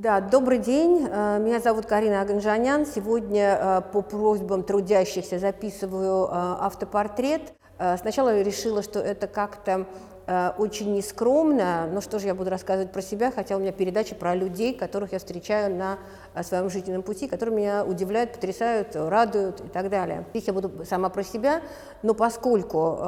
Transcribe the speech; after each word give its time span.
Да, 0.00 0.22
добрый 0.22 0.56
день. 0.56 1.06
Э, 1.10 1.38
меня 1.38 1.60
зовут 1.60 1.84
Карина 1.84 2.22
Аганжанян. 2.22 2.86
Сегодня 2.86 3.58
э, 3.60 3.80
по 3.92 4.00
просьбам 4.00 4.62
трудящихся 4.62 5.38
записываю 5.38 6.24
э, 6.24 6.30
автопортрет. 6.32 7.52
Сначала 7.98 8.34
я 8.34 8.42
решила, 8.42 8.82
что 8.82 8.98
это 8.98 9.26
как-то 9.26 9.86
очень 10.58 10.92
нескромно, 10.92 11.88
но 11.90 12.02
что 12.02 12.18
же 12.18 12.26
я 12.26 12.34
буду 12.34 12.50
рассказывать 12.50 12.92
про 12.92 13.00
себя, 13.00 13.32
хотя 13.32 13.56
у 13.56 13.58
меня 13.58 13.72
передача 13.72 14.14
про 14.14 14.34
людей, 14.34 14.74
которых 14.74 15.12
я 15.12 15.18
встречаю 15.18 15.74
на 15.74 15.98
своем 16.42 16.68
жизненном 16.68 17.02
пути, 17.02 17.26
которые 17.26 17.56
меня 17.56 17.84
удивляют, 17.86 18.34
потрясают, 18.34 18.94
радуют 18.94 19.62
и 19.62 19.68
так 19.68 19.88
далее. 19.88 20.26
Их 20.34 20.46
я 20.46 20.52
буду 20.52 20.84
сама 20.84 21.08
про 21.08 21.24
себя, 21.24 21.62
но 22.02 22.12
поскольку 22.12 22.98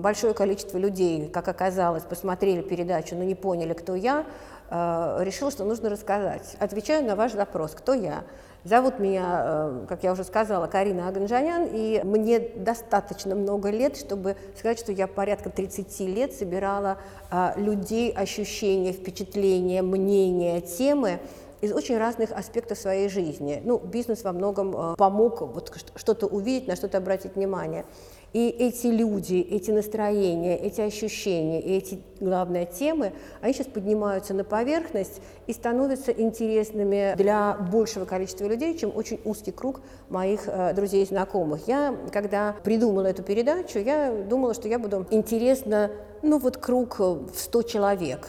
большое 0.00 0.32
количество 0.32 0.78
людей, 0.78 1.28
как 1.28 1.46
оказалось, 1.46 2.04
посмотрели 2.04 2.62
передачу, 2.62 3.14
но 3.14 3.24
не 3.24 3.34
поняли, 3.34 3.74
кто 3.74 3.94
я, 3.94 4.24
Э, 4.70 5.18
решил, 5.22 5.50
что 5.50 5.64
нужно 5.64 5.88
рассказать. 5.88 6.56
Отвечаю 6.58 7.04
на 7.04 7.16
ваш 7.16 7.34
вопрос, 7.34 7.72
кто 7.72 7.94
я. 7.94 8.24
Зовут 8.64 8.98
меня, 8.98 9.42
э, 9.44 9.86
как 9.88 10.02
я 10.02 10.12
уже 10.12 10.24
сказала, 10.24 10.66
Карина 10.66 11.08
Аганжанян, 11.08 11.68
и 11.72 12.02
мне 12.04 12.38
достаточно 12.38 13.34
много 13.34 13.70
лет, 13.70 13.96
чтобы 13.96 14.36
сказать, 14.58 14.78
что 14.78 14.92
я 14.92 15.06
порядка 15.06 15.48
30 15.48 16.00
лет 16.00 16.34
собирала 16.34 16.98
э, 17.30 17.52
людей, 17.56 18.12
ощущения, 18.12 18.92
впечатления, 18.92 19.80
мнения, 19.80 20.60
темы 20.60 21.20
из 21.62 21.72
очень 21.72 21.96
разных 21.96 22.30
аспектов 22.30 22.78
своей 22.78 23.08
жизни. 23.08 23.62
Ну, 23.64 23.78
бизнес 23.78 24.22
во 24.22 24.32
многом 24.32 24.96
помог 24.96 25.40
вот 25.40 25.72
что-то 25.96 26.26
увидеть, 26.26 26.68
на 26.68 26.76
что-то 26.76 26.98
обратить 26.98 27.36
внимание. 27.36 27.84
И 28.32 28.48
эти 28.48 28.88
люди, 28.88 29.36
эти 29.36 29.70
настроения, 29.70 30.56
эти 30.56 30.80
ощущения, 30.80 31.60
эти, 31.60 32.00
главные 32.20 32.66
темы, 32.66 33.12
они 33.40 33.54
сейчас 33.54 33.68
поднимаются 33.68 34.34
на 34.34 34.44
поверхность 34.44 35.20
и 35.46 35.52
становятся 35.52 36.12
интересными 36.12 37.14
для 37.16 37.54
большего 37.54 38.04
количества 38.04 38.46
людей, 38.46 38.76
чем 38.76 38.94
очень 38.94 39.20
узкий 39.24 39.52
круг 39.52 39.80
моих 40.10 40.42
э, 40.46 40.74
друзей 40.74 41.04
и 41.04 41.06
знакомых. 41.06 41.66
Я, 41.66 41.96
когда 42.12 42.54
придумала 42.64 43.06
эту 43.06 43.22
передачу, 43.22 43.78
я 43.78 44.12
думала, 44.28 44.52
что 44.52 44.68
я 44.68 44.78
буду 44.78 45.06
интересна, 45.10 45.90
ну 46.22 46.38
вот 46.38 46.58
круг 46.58 46.98
в 46.98 47.34
100 47.34 47.62
человек. 47.62 48.28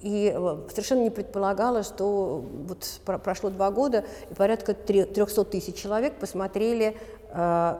И 0.00 0.32
э, 0.34 0.58
совершенно 0.70 1.02
не 1.02 1.10
предполагала, 1.10 1.82
что 1.82 2.44
вот 2.68 3.00
прошло 3.04 3.50
два 3.50 3.70
года, 3.70 4.04
и 4.30 4.34
порядка 4.34 4.74
300 4.74 5.44
тысяч 5.44 5.74
человек 5.74 6.14
посмотрели 6.14 6.96
э, 7.32 7.74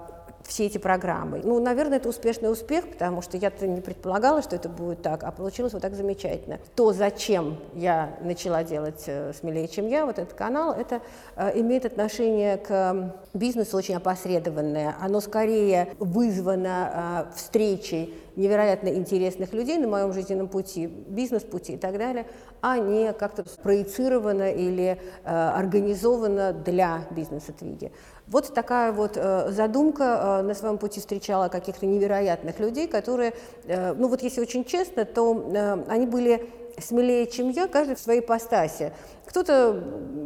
все 0.50 0.66
эти 0.66 0.78
программы. 0.78 1.40
Ну, 1.44 1.60
наверное, 1.60 1.98
это 1.98 2.08
успешный 2.08 2.50
успех, 2.50 2.88
потому 2.90 3.22
что 3.22 3.36
я-то 3.36 3.68
не 3.68 3.80
предполагала, 3.80 4.42
что 4.42 4.56
это 4.56 4.68
будет 4.68 5.00
так, 5.00 5.22
а 5.22 5.30
получилось 5.30 5.72
вот 5.72 5.82
так 5.82 5.94
замечательно. 5.94 6.58
То, 6.74 6.92
зачем 6.92 7.56
я 7.74 8.18
начала 8.20 8.64
делать 8.64 9.04
э, 9.06 9.32
«Смелее, 9.32 9.68
чем 9.68 9.86
я», 9.86 10.04
вот 10.04 10.18
этот 10.18 10.34
канал, 10.34 10.72
это 10.72 11.02
э, 11.36 11.60
имеет 11.60 11.86
отношение 11.86 12.56
к 12.56 13.14
бизнесу 13.32 13.76
очень 13.76 13.94
опосредованное. 13.94 14.96
Оно 15.00 15.20
скорее 15.20 15.94
вызвано 16.00 17.28
э, 17.30 17.36
встречей 17.36 18.12
невероятно 18.34 18.88
интересных 18.88 19.52
людей 19.52 19.78
на 19.78 19.86
моем 19.86 20.12
жизненном 20.12 20.48
пути, 20.48 20.86
бизнес-пути 20.86 21.74
и 21.74 21.76
так 21.76 21.96
далее, 21.98 22.26
а 22.60 22.78
не 22.78 23.12
как-то 23.12 23.48
спроецировано 23.48 24.50
или 24.50 24.98
э, 25.24 25.30
организовано 25.30 26.52
для 26.52 27.04
бизнеса-твиги. 27.10 27.92
Вот 28.30 28.54
такая 28.54 28.92
вот 28.92 29.12
э, 29.16 29.50
задумка. 29.50 30.40
Э, 30.40 30.42
на 30.42 30.54
своем 30.54 30.78
пути 30.78 31.00
встречала 31.00 31.48
каких-то 31.48 31.84
невероятных 31.84 32.60
людей, 32.60 32.86
которые, 32.86 33.34
э, 33.64 33.92
ну 33.94 34.08
вот 34.08 34.22
если 34.22 34.40
очень 34.40 34.64
честно, 34.64 35.04
то 35.04 35.84
они 35.88 36.06
были 36.06 36.48
смелее, 36.78 37.26
чем 37.26 37.50
я, 37.50 37.66
каждый 37.66 37.96
в 37.96 38.00
своей 38.00 38.20
постасе. 38.20 38.92
Кто-то 39.26 39.82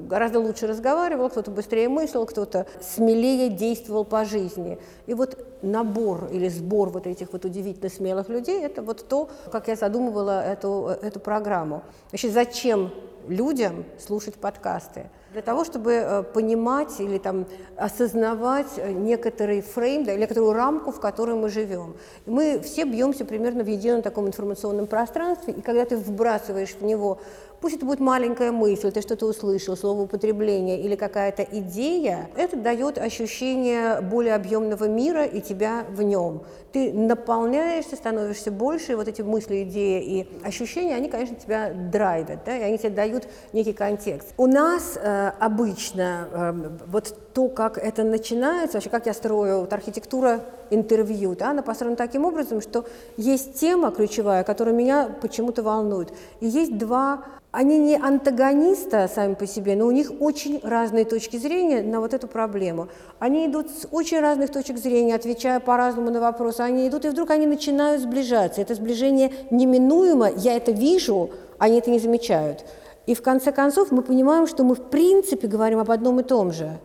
гораздо 0.07 0.39
лучше 0.39 0.67
разговаривал, 0.67 1.31
кто-то 1.31 1.51
быстрее 1.51 1.89
мыслил, 1.89 2.27
кто-то 2.27 2.67
смелее 2.81 3.49
действовал 3.49 4.05
по 4.05 4.25
жизни. 4.25 4.79
И 5.07 5.15
вот 5.15 5.63
набор 5.63 6.29
или 6.31 6.49
сбор 6.49 6.91
вот 6.91 7.07
этих 7.07 7.33
вот 7.33 7.45
удивительно 7.45 7.89
смелых 7.89 8.29
людей– 8.29 8.63
это 8.63 8.83
вот 8.83 9.09
то, 9.09 9.31
как 9.51 9.69
я 9.69 9.77
задумывала 9.77 10.45
эту, 10.45 10.91
эту 11.03 11.21
программу. 11.21 11.83
Значит, 12.11 12.33
зачем 12.33 12.93
людям 13.29 13.85
слушать 13.99 14.35
подкасты? 14.35 15.11
Для 15.33 15.43
того, 15.43 15.65
чтобы 15.65 15.93
э, 15.93 16.23
понимать 16.23 17.01
или 17.01 17.19
там, 17.19 17.47
осознавать 17.77 18.69
э, 18.77 18.93
некоторый 18.93 19.63
фрейм, 19.63 20.05
да, 20.05 20.15
некоторую 20.15 20.53
рамку, 20.53 20.93
в 20.93 21.01
которой 21.01 21.35
мы 21.35 21.49
живем. 21.49 21.97
Мы 22.25 22.61
все 22.61 22.85
бьемся 22.85 23.25
примерно 23.25 23.65
в 23.65 23.67
едином 23.67 24.03
таком 24.03 24.29
информационном 24.29 24.87
пространстве, 24.87 25.55
и 25.55 25.61
когда 25.61 25.85
ты 25.85 25.97
вбрасываешь 25.97 26.75
в 26.75 26.85
него 26.85 27.19
Пусть 27.65 27.77
это 27.77 27.87
будет 27.87 28.01
маленькая 28.01 28.53
мысль, 28.53 28.93
ты 28.93 29.01
что-то 29.01 29.25
услышал, 29.25 29.75
слово 29.75 30.03
употребление 30.03 30.83
или 30.83 30.97
какая-то 30.97 31.45
идея, 31.51 32.29
это 32.37 32.59
дает 32.59 32.99
ощущение 32.99 34.03
более 34.03 34.35
объемного 34.35 34.85
мира 34.85 35.25
и 35.25 35.41
тебя 35.41 35.87
в 35.89 36.03
нем. 36.03 36.43
Ты 36.73 36.93
наполняешься, 36.93 37.97
становишься 37.97 38.51
больше, 38.51 38.93
и 38.93 38.95
вот 38.97 39.09
эти 39.09 39.23
мысли, 39.23 39.63
идеи 39.63 40.03
и 40.05 40.47
ощущения, 40.47 40.95
они, 40.95 41.09
конечно, 41.09 41.37
тебя 41.37 41.73
драйвят, 41.73 42.41
да, 42.45 42.55
и 42.55 42.61
они 42.61 42.77
тебе 42.77 42.91
дают 42.91 43.29
некий 43.55 43.73
контекст. 43.73 44.35
У 44.37 44.47
нас 44.47 44.99
э, 45.01 45.33
обычно 45.41 46.29
э, 46.33 46.71
вот 46.87 47.17
то, 47.33 47.49
как 47.49 47.79
это 47.79 48.05
начинается, 48.05 48.77
вообще 48.77 48.91
как 48.91 49.07
я 49.07 49.15
строю 49.15 49.61
вот 49.61 49.73
архитектура 49.73 50.45
интервью, 50.75 51.35
да, 51.35 51.51
она 51.51 51.63
построена 51.63 51.97
таким 51.97 52.25
образом, 52.25 52.61
что 52.61 52.85
есть 53.17 53.55
тема 53.61 53.91
ключевая, 53.91 54.45
которая 54.45 54.75
меня 54.75 55.11
почему-то 55.21 55.63
волнует, 55.63 56.13
и 56.41 56.47
есть 56.47 56.77
два 56.77 57.25
они 57.55 57.79
не 57.79 57.95
антагониста 57.95 59.09
сами 59.09 59.35
по 59.35 59.47
себе, 59.47 59.77
но 59.77 59.87
у 59.87 59.93
них 59.93 60.11
очень 60.19 60.59
разные 60.65 61.05
точки 61.05 61.37
зрения 61.37 61.83
на 61.83 62.01
вот 62.01 62.13
эту 62.13 62.27
проблему. 62.27 62.89
Они 63.21 63.47
идут 63.47 63.71
с 63.71 63.87
очень 63.93 64.19
разных 64.19 64.51
точек 64.51 64.77
зрения, 64.77 65.15
отвечая 65.15 65.61
по-разному 65.61 66.11
на 66.11 66.21
вопросы. 66.21 66.63
Они 66.63 66.89
идут, 66.89 67.05
и 67.05 67.11
вдруг 67.11 67.31
они 67.31 67.47
начинают 67.47 68.03
сближаться. 68.03 68.61
Это 68.61 68.75
сближение 68.75 69.31
неминуемо, 69.53 70.33
я 70.37 70.57
это 70.57 70.73
вижу, 70.73 71.31
они 71.59 71.79
это 71.79 71.93
не 71.93 72.01
замечают. 72.01 72.65
И 73.07 73.15
в 73.15 73.23
конце 73.23 73.53
концов 73.53 73.93
мы 73.93 74.03
понимаем, 74.03 74.49
что 74.49 74.65
мы 74.65 74.75
в 74.75 74.83
принципе 74.83 75.47
говорим 75.47 75.79
об 75.79 75.93
одном 75.93 76.19
и 76.19 76.25
том 76.25 76.51
же. 76.51 76.81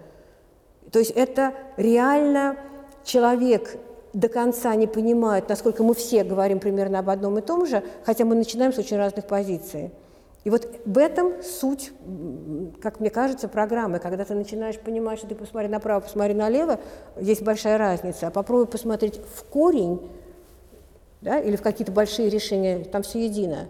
То 0.92 1.00
есть 1.00 1.12
это 1.12 1.54
реально 1.78 2.58
человек 3.04 3.78
до 4.14 4.28
конца 4.28 4.74
не 4.76 4.88
понимает, 4.88 5.50
насколько 5.50 5.84
мы 5.84 5.94
все 5.94 6.24
говорим 6.24 6.60
примерно 6.60 7.00
об 7.00 7.10
одном 7.10 7.38
и 7.38 7.42
том 7.42 7.66
же, 7.66 7.84
хотя 8.06 8.26
мы 8.26 8.36
начинаем 8.36 8.74
с 8.74 8.78
очень 8.78 8.98
разных 8.98 9.26
позиций. 9.26 9.92
И 10.46 10.50
вот 10.50 10.68
в 10.86 10.98
этом 10.98 11.44
суть, 11.44 11.92
как 12.82 13.00
мне 13.00 13.10
кажется, 13.10 13.48
программы. 13.48 14.00
Когда 14.00 14.24
ты 14.24 14.34
начинаешь 14.34 14.80
понимать, 14.80 15.20
что 15.20 15.28
ты 15.28 15.36
посмотри 15.36 15.68
направо, 15.68 16.00
посмотри 16.00 16.34
налево, 16.34 16.80
есть 17.20 17.44
большая 17.44 17.78
разница. 17.78 18.28
А 18.28 18.32
попробуй 18.32 18.66
посмотреть 18.66 19.20
в 19.36 19.44
корень 19.44 20.10
да, 21.22 21.40
или 21.40 21.58
в 21.58 21.62
какие-то 21.62 21.92
большие 21.92 22.30
решения, 22.30 22.86
там 22.86 23.04
все 23.04 23.26
едино. 23.26 23.68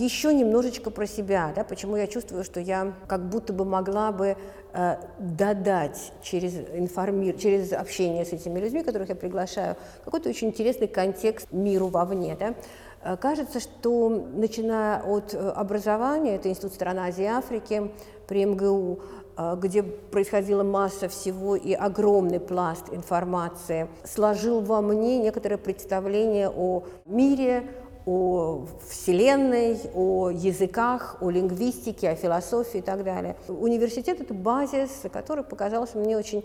Еще 0.00 0.32
немножечко 0.32 0.90
про 0.90 1.06
себя, 1.06 1.52
да, 1.54 1.62
почему 1.62 1.94
я 1.94 2.06
чувствую, 2.06 2.42
что 2.42 2.58
я 2.58 2.94
как 3.06 3.28
будто 3.28 3.52
бы 3.52 3.66
могла 3.66 4.12
бы 4.12 4.34
э, 4.72 4.96
додать 5.18 6.14
через, 6.22 6.54
информир... 6.72 7.36
через 7.36 7.74
общение 7.74 8.24
с 8.24 8.32
этими 8.32 8.58
людьми, 8.58 8.82
которых 8.82 9.10
я 9.10 9.14
приглашаю, 9.14 9.76
какой-то 10.02 10.30
очень 10.30 10.48
интересный 10.48 10.88
контекст 10.88 11.48
миру 11.52 11.88
вовне. 11.88 12.34
Да. 12.40 12.54
Э, 13.02 13.18
кажется, 13.18 13.60
что 13.60 14.08
начиная 14.08 15.02
от 15.02 15.34
э, 15.34 15.50
образования, 15.50 16.36
это 16.36 16.48
Институт 16.48 16.72
стран 16.72 16.98
Азии 17.00 17.24
и 17.24 17.26
Африки 17.26 17.90
при 18.26 18.46
МГУ, 18.46 19.00
э, 19.36 19.56
где 19.60 19.82
происходила 19.82 20.62
масса 20.62 21.10
всего 21.10 21.56
и 21.56 21.74
огромный 21.74 22.40
пласт 22.40 22.86
информации, 22.90 23.86
сложил 24.04 24.62
во 24.62 24.80
мне 24.80 25.18
некоторое 25.18 25.58
представление 25.58 26.48
о 26.48 26.84
мире, 27.04 27.68
о 28.06 28.66
Вселенной, 28.88 29.78
о 29.94 30.30
языках, 30.30 31.18
о 31.20 31.30
лингвистике, 31.30 32.10
о 32.10 32.14
философии 32.14 32.78
и 32.78 32.82
так 32.82 33.04
далее. 33.04 33.36
Университет– 33.48 34.20
это 34.20 34.34
базис, 34.34 35.02
который 35.12 35.44
показался 35.44 35.98
мне 35.98 36.16
очень 36.16 36.44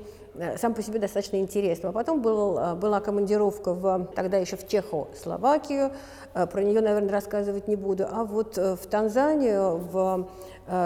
сам 0.57 0.73
по 0.73 0.81
себе 0.81 0.99
достаточно 0.99 1.37
интересным. 1.37 1.89
А 1.91 1.93
потом 1.93 2.21
был, 2.21 2.57
э, 2.57 2.75
была 2.75 2.99
командировка 2.99 3.73
в, 3.73 4.09
тогда 4.15 4.37
еще 4.37 4.57
в 4.57 4.67
Чехословакию, 4.67 5.91
э, 6.33 6.47
про 6.47 6.63
нее, 6.63 6.81
наверное, 6.81 7.11
рассказывать 7.11 7.67
не 7.67 7.75
буду, 7.75 8.05
а 8.09 8.23
вот 8.23 8.57
в 8.57 8.79
Танзанию, 8.89 9.77
в 9.77 10.27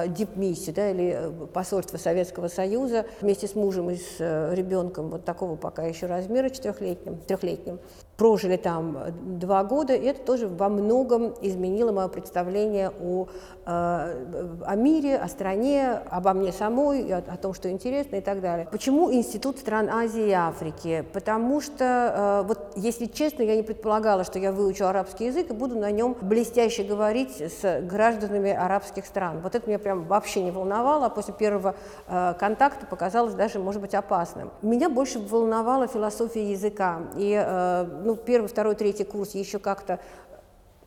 дипмиссию, 0.08 0.76
да, 0.76 0.90
или 0.90 1.32
посольство 1.54 1.98
Советского 1.98 2.50
Союза 2.50 3.06
вместе 3.22 3.48
с 3.48 3.56
мужем 3.56 3.90
и 3.90 3.96
с 3.96 4.20
ребенком 4.20 5.10
вот 5.10 5.24
такого 5.24 5.56
пока 5.56 5.84
еще 5.84 6.06
размера 6.06 6.50
четырехлетним, 6.50 7.16
трехлетним. 7.26 7.80
прожили 8.20 8.58
там 8.58 8.98
два 9.40 9.64
года, 9.64 9.96
и 9.96 10.06
это 10.06 10.22
тоже 10.22 10.50
во 10.50 10.68
многом 10.68 11.34
изменило 11.42 11.94
мое 11.94 12.10
представление 12.10 12.92
о, 13.02 13.30
о 13.66 14.76
мире, 14.76 15.16
о 15.18 15.30
стране, 15.30 15.94
обо 16.10 16.34
мне 16.34 16.52
самой, 16.52 17.10
о, 17.14 17.20
о 17.20 17.38
том, 17.38 17.54
что 17.54 17.72
интересно 17.72 18.18
и 18.18 18.22
так 18.22 18.42
далее. 18.42 18.68
Почему 18.70 19.14
Институт 19.14 19.39
стран 19.58 19.90
Азии 19.90 20.28
и 20.28 20.32
Африки? 20.32 21.06
Потому 21.14 21.62
что, 21.62 22.44
вот 22.48 22.74
если 22.76 23.06
честно, 23.06 23.44
я 23.44 23.56
не 23.56 23.64
предполагала, 23.64 24.24
что 24.24 24.40
я 24.40 24.52
выучу 24.52 24.86
арабский 24.86 25.26
язык 25.26 25.50
и 25.50 25.54
буду 25.54 25.78
на 25.78 25.92
нем 25.92 26.16
блестяще 26.22 26.84
говорить 26.84 27.42
с 27.42 27.82
гражданами 27.82 28.52
арабских 28.52 29.06
стран. 29.06 29.40
Вот 29.42 29.56
это 29.56 29.68
меня 29.68 29.80
прям 29.80 30.04
вообще 30.06 30.42
не 30.44 30.52
волновало, 30.52 31.08
а 31.08 31.10
после 31.10 31.34
первого 31.34 31.76
э, 32.08 32.34
контакта 32.40 32.86
показалось 32.86 33.34
даже, 33.34 33.60
может 33.60 33.82
быть, 33.82 33.96
опасным. 33.96 34.52
Меня 34.62 34.90
больше 34.90 35.20
волновала 35.20 35.88
философия 35.88 36.52
языка. 36.52 37.02
И 37.16 37.34
э, 37.34 37.84
ну, 38.04 38.16
первый, 38.16 38.48
второй, 38.48 38.76
третий 38.76 39.04
курс 39.04 39.36
еще 39.36 39.60
как-то 39.60 40.00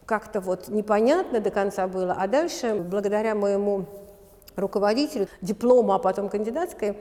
как-то 0.05 0.41
вот 0.41 0.69
непонятно 0.69 1.41
до 1.41 1.51
конца 1.51 1.87
было, 1.87 2.15
а 2.19 2.27
дальше, 2.27 2.75
благодаря 2.75 3.35
моему 3.35 3.87
руководителю, 4.57 5.29
диплома, 5.41 5.95
а 5.95 5.99
потом 5.99 6.29
кандидатской, 6.29 6.97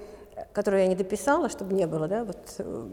которую 0.53 0.83
я 0.83 0.87
не 0.87 0.95
дописала, 0.95 1.49
чтобы 1.49 1.73
не 1.73 1.87
было 1.87 2.07
да, 2.07 2.23
вот, 2.23 2.37
э, 2.57 2.87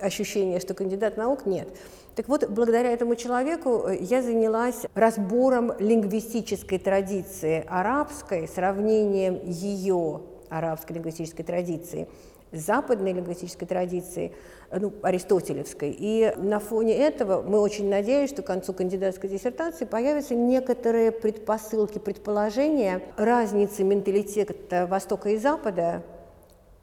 ощущения, 0.00 0.60
что 0.60 0.74
кандидат 0.74 1.16
наук, 1.16 1.46
нет. 1.46 1.68
Так 2.14 2.28
вот, 2.28 2.48
благодаря 2.48 2.92
этому 2.92 3.16
человеку 3.16 3.86
э, 3.86 3.96
я 4.00 4.22
занялась 4.22 4.86
разбором 4.94 5.72
лингвистической 5.78 6.78
традиции 6.78 7.64
арабской, 7.68 8.48
сравнением 8.48 9.40
ее 9.44 10.22
арабской 10.48 10.94
лингвистической 10.94 11.44
традиции 11.44 12.08
западной 12.52 13.12
лингвистической 13.12 13.68
традицией, 13.68 14.32
э, 14.70 14.78
ну, 14.78 14.92
аристотелевской. 15.02 15.94
И 15.98 16.32
на 16.36 16.60
фоне 16.60 16.96
этого 16.96 17.42
мы 17.42 17.60
очень 17.60 17.88
надеемся, 17.88 18.34
что 18.34 18.42
к 18.42 18.46
концу 18.46 18.72
кандидатской 18.72 19.28
диссертации 19.28 19.84
появятся 19.84 20.34
некоторые 20.34 21.12
предпосылки, 21.12 21.98
предположения 21.98 23.02
разницы 23.16 23.84
менталитета 23.84 24.86
Востока 24.86 25.30
и 25.30 25.36
Запада 25.36 26.02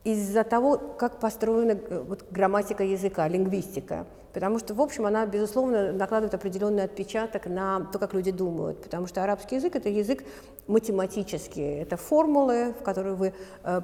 из-за 0.05 0.43
того, 0.43 0.77
как 0.77 1.19
построена 1.19 1.71
э, 1.71 2.03
вот, 2.07 2.25
грамматика 2.31 2.83
языка, 2.83 3.27
лингвистика. 3.27 4.05
Потому 4.33 4.59
что, 4.59 4.73
в 4.73 4.81
общем, 4.81 5.05
она, 5.05 5.25
безусловно, 5.25 5.93
накладывает 5.93 6.33
определенный 6.33 6.83
отпечаток 6.83 7.47
на 7.47 7.85
то, 7.91 7.99
как 7.99 8.13
люди 8.13 8.31
думают. 8.31 8.81
Потому 8.83 9.07
что 9.07 9.23
арабский 9.23 9.55
язык– 9.55 9.75
это 9.77 9.89
язык 9.89 10.23
математический. 10.67 11.81
Это 11.81 11.97
формулы, 11.97 12.73
в 12.79 12.83
которые 12.83 13.15
вы 13.15 13.33
э, 13.63 13.81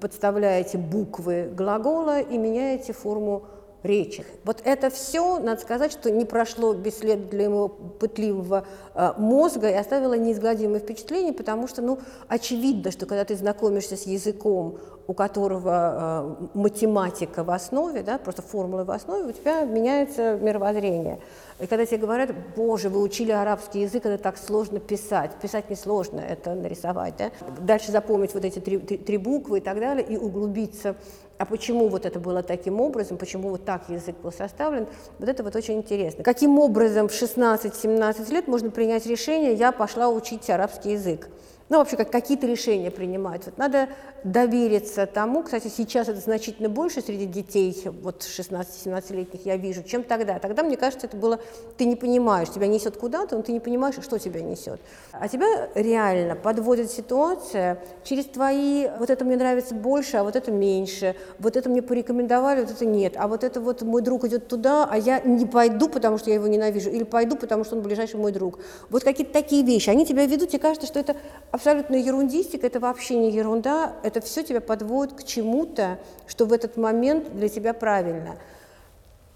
подставляете 0.00 0.78
буквы 0.78 1.50
глагола 1.54 2.20
и 2.20 2.36
меняете 2.38 2.92
форму 2.92 3.44
речи. 3.82 4.24
Вот 4.44 4.60
это 4.64 4.90
все, 4.90 5.38
надо 5.38 5.60
сказать, 5.60 5.92
что 5.92 6.10
не 6.10 6.24
прошло 6.24 6.72
бесследно 6.74 7.26
для 7.26 7.48
моего 7.48 7.68
пытливого 7.68 8.66
э, 8.94 9.12
мозга 9.18 9.70
и 9.70 9.74
оставило 9.74 10.14
неизгладимое 10.14 10.80
впечатление, 10.80 11.32
потому 11.32 11.66
что, 11.66 11.82
ну, 11.82 11.98
очевидно, 12.28 12.90
что 12.90 13.06
когда 13.06 13.24
ты 13.24 13.36
знакомишься 13.36 13.96
с 13.96 14.06
языком, 14.06 14.78
у 15.10 15.12
которого 15.12 16.36
э, 16.40 16.46
математика 16.54 17.42
в 17.42 17.50
основе, 17.50 18.04
да, 18.04 18.16
просто 18.16 18.42
формулы 18.42 18.84
в 18.84 18.92
основе, 18.92 19.24
у 19.24 19.32
тебя 19.32 19.64
меняется 19.64 20.38
мировоззрение. 20.40 21.18
И 21.58 21.66
когда 21.66 21.84
тебе 21.84 21.96
говорят, 21.96 22.30
боже, 22.54 22.88
вы 22.90 23.02
учили 23.02 23.32
арабский 23.32 23.80
язык, 23.80 24.06
это 24.06 24.22
так 24.22 24.38
сложно 24.38 24.78
писать. 24.78 25.32
Писать 25.42 25.68
не 25.68 25.74
сложно, 25.74 26.20
это 26.20 26.54
нарисовать. 26.54 27.14
Да? 27.18 27.32
Дальше 27.58 27.90
запомнить 27.90 28.34
вот 28.34 28.44
эти 28.44 28.60
три, 28.60 28.78
три, 28.78 28.98
три 28.98 29.16
буквы 29.16 29.58
и 29.58 29.60
так 29.60 29.80
далее, 29.80 30.06
и 30.06 30.16
углубиться 30.16 30.94
а 31.38 31.46
почему 31.46 31.88
вот 31.88 32.04
это 32.04 32.20
было 32.20 32.42
таким 32.42 32.82
образом, 32.82 33.16
почему 33.16 33.48
вот 33.48 33.64
так 33.64 33.88
язык 33.88 34.14
был 34.22 34.30
составлен, 34.30 34.86
вот 35.18 35.26
это 35.26 35.42
вот 35.42 35.56
очень 35.56 35.78
интересно. 35.78 36.22
Каким 36.22 36.58
образом 36.58 37.08
в 37.08 37.12
16-17 37.12 38.30
лет 38.30 38.46
можно 38.46 38.70
принять 38.70 39.06
решение, 39.06 39.54
я 39.54 39.72
пошла 39.72 40.10
учить 40.10 40.50
арабский 40.50 40.92
язык? 40.92 41.30
Ну, 41.70 41.78
вообще, 41.78 41.96
как 41.96 42.10
какие-то 42.10 42.48
решения 42.48 42.90
принимать. 42.90 43.46
Вот 43.46 43.56
надо 43.56 43.88
довериться 44.24 45.06
тому, 45.06 45.44
кстати, 45.44 45.68
сейчас 45.68 46.08
это 46.08 46.18
значительно 46.20 46.68
больше 46.68 47.00
среди 47.00 47.26
детей, 47.26 47.74
вот 48.02 48.22
16-17-летних 48.22 49.46
я 49.46 49.56
вижу, 49.56 49.82
чем 49.84 50.02
тогда. 50.02 50.38
Тогда, 50.40 50.64
мне 50.64 50.76
кажется, 50.76 51.06
это 51.06 51.16
было, 51.16 51.40
ты 51.78 51.84
не 51.84 51.94
понимаешь, 51.96 52.50
тебя 52.50 52.66
несет 52.66 52.96
куда-то, 52.96 53.36
но 53.36 53.42
ты 53.42 53.52
не 53.52 53.60
понимаешь, 53.60 53.94
что 54.02 54.18
тебя 54.18 54.42
несет. 54.42 54.80
А 55.12 55.28
тебя 55.28 55.68
реально 55.74 56.34
подводит 56.34 56.90
ситуация 56.90 57.78
через 58.02 58.24
твои, 58.26 58.88
вот 58.98 59.08
это 59.08 59.24
мне 59.24 59.36
нравится 59.36 59.74
больше, 59.74 60.16
а 60.16 60.24
вот 60.24 60.34
это 60.34 60.50
меньше, 60.50 61.14
вот 61.38 61.56
это 61.56 61.70
мне 61.70 61.82
порекомендовали, 61.82 62.62
вот 62.62 62.72
это 62.72 62.84
нет, 62.84 63.14
а 63.16 63.28
вот 63.28 63.44
это 63.44 63.60
вот 63.60 63.82
мой 63.82 64.02
друг 64.02 64.24
идет 64.24 64.48
туда, 64.48 64.88
а 64.90 64.98
я 64.98 65.20
не 65.20 65.46
пойду, 65.46 65.88
потому 65.88 66.18
что 66.18 66.30
я 66.30 66.34
его 66.34 66.48
ненавижу, 66.48 66.90
или 66.90 67.04
пойду, 67.04 67.36
потому 67.36 67.64
что 67.64 67.76
он 67.76 67.82
ближайший 67.82 68.16
мой 68.16 68.32
друг. 68.32 68.58
Вот 68.90 69.04
какие-то 69.04 69.32
такие 69.32 69.64
вещи, 69.64 69.88
они 69.88 70.04
тебя 70.04 70.26
ведут, 70.26 70.50
тебе 70.50 70.58
кажется, 70.58 70.88
что 70.88 70.98
это 70.98 71.16
абсолютно 71.60 71.96
ерундистика, 71.96 72.66
это 72.66 72.80
вообще 72.80 73.18
не 73.18 73.30
ерунда, 73.30 73.92
это 74.02 74.22
все 74.22 74.42
тебя 74.42 74.62
подводит 74.62 75.12
к 75.12 75.24
чему-то, 75.24 75.98
что 76.26 76.46
в 76.46 76.54
этот 76.54 76.78
момент 76.78 77.36
для 77.36 77.50
тебя 77.50 77.74
правильно. 77.74 78.36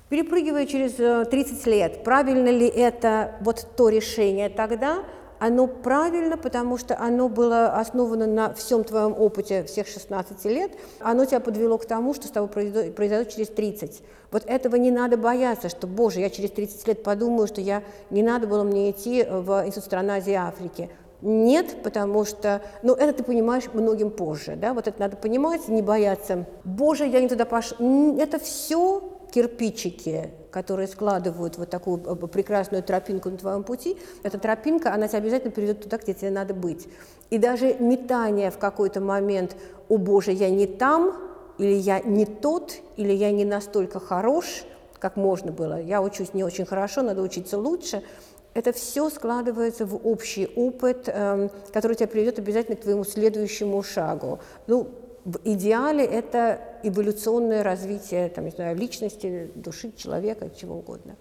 Перепрыгивая 0.08 0.64
через 0.64 0.94
30 1.28 1.66
э, 1.66 1.70
лет, 1.70 2.02
правильно 2.02 2.48
ли 2.48 2.66
это 2.66 3.32
вот 3.42 3.66
то 3.76 3.90
решение 3.90 4.48
тогда, 4.48 5.04
оно 5.38 5.66
правильно, 5.66 6.38
потому 6.38 6.78
что 6.78 6.98
оно 6.98 7.28
было 7.28 7.78
основано 7.78 8.26
на 8.26 8.54
всем 8.54 8.84
твоем 8.84 9.12
опыте 9.12 9.62
всех 9.64 9.86
16 9.86 10.42
лет, 10.46 10.72
оно 11.00 11.26
тебя 11.26 11.40
подвело 11.40 11.76
к 11.76 11.84
тому, 11.84 12.14
что 12.14 12.26
с 12.26 12.30
тобой 12.30 12.48
произойдет, 12.48 13.34
через 13.34 13.48
30. 13.48 14.02
Вот 14.30 14.44
этого 14.46 14.76
не 14.76 14.90
надо 14.90 15.18
бояться, 15.18 15.68
что, 15.68 15.86
боже, 15.86 16.20
я 16.20 16.30
через 16.30 16.52
30 16.52 16.88
лет 16.88 17.02
подумаю, 17.02 17.46
что 17.48 17.60
я, 17.60 17.82
не 18.08 18.22
надо 18.22 18.46
было 18.46 18.62
мне 18.62 18.92
идти 18.92 19.26
в 19.28 19.66
Институт 19.66 19.84
стран 19.84 20.10
Азии 20.10 20.32
и 20.32 20.36
Африки. 20.36 20.90
Нет, 21.26 21.82
потому 21.82 22.26
что, 22.26 22.60
ну, 22.82 22.92
это 22.92 23.14
ты 23.14 23.24
понимаешь 23.24 23.64
многим 23.72 24.10
позже, 24.10 24.56
да, 24.56 24.74
вот 24.74 24.88
это 24.88 25.00
надо 25.00 25.16
понимать, 25.16 25.68
не 25.68 25.80
бояться. 25.80 26.44
Боже, 26.64 27.06
я 27.06 27.18
не 27.20 27.28
туда 27.28 27.46
пошел. 27.46 27.78
Это 28.18 28.38
все 28.38 29.02
кирпичики, 29.32 30.32
которые 30.50 30.86
складывают 30.86 31.56
вот 31.56 31.70
такую 31.70 32.02
э, 32.04 32.14
прекрасную 32.26 32.82
тропинку 32.82 33.30
на 33.30 33.38
твоем 33.38 33.64
пути. 33.64 33.96
Эта 34.22 34.38
тропинка, 34.38 34.92
она 34.92 35.08
тебя 35.08 35.20
обязательно 35.20 35.50
приведет 35.50 35.82
туда, 35.82 35.96
где 35.96 36.12
тебе 36.12 36.30
надо 36.30 36.52
быть. 36.52 36.88
И 37.30 37.38
даже 37.38 37.74
метание 37.78 38.50
в 38.50 38.58
какой-то 38.58 39.00
момент, 39.00 39.56
о 39.88 39.96
боже, 39.96 40.30
я 40.30 40.50
не 40.50 40.66
там, 40.66 41.16
или 41.56 41.72
я 41.72 42.00
не 42.00 42.26
тот, 42.26 42.74
или 42.98 43.14
я 43.14 43.32
не 43.32 43.46
настолько 43.46 43.98
хорош, 43.98 44.64
как 44.98 45.16
можно 45.16 45.52
было. 45.52 45.80
Я 45.80 46.02
учусь 46.02 46.34
не 46.34 46.44
очень 46.44 46.66
хорошо, 46.66 47.00
надо 47.00 47.22
учиться 47.22 47.56
лучше– 47.56 48.02
это 48.54 48.72
все 48.72 49.10
складывается 49.10 49.84
в 49.84 50.06
общий 50.06 50.48
опыт, 50.56 51.08
эм, 51.08 51.50
который 51.72 51.96
тебя 51.96 52.08
приведет 52.08 52.38
обязательно 52.38 52.76
к 52.76 52.80
твоему 52.80 53.04
следующему 53.04 53.82
шагу. 53.82 54.38
Ну, 54.66 54.88
в 55.24 55.40
идеале 55.44 56.04
это 56.04 56.60
эволюционное 56.82 57.62
развитие 57.62 58.28
там, 58.28 58.44
не 58.44 58.50
знаю, 58.50 58.76
личности, 58.76 59.50
души 59.54 59.92
человека, 59.96 60.50
чего 60.50 60.76
угодно. 60.76 61.16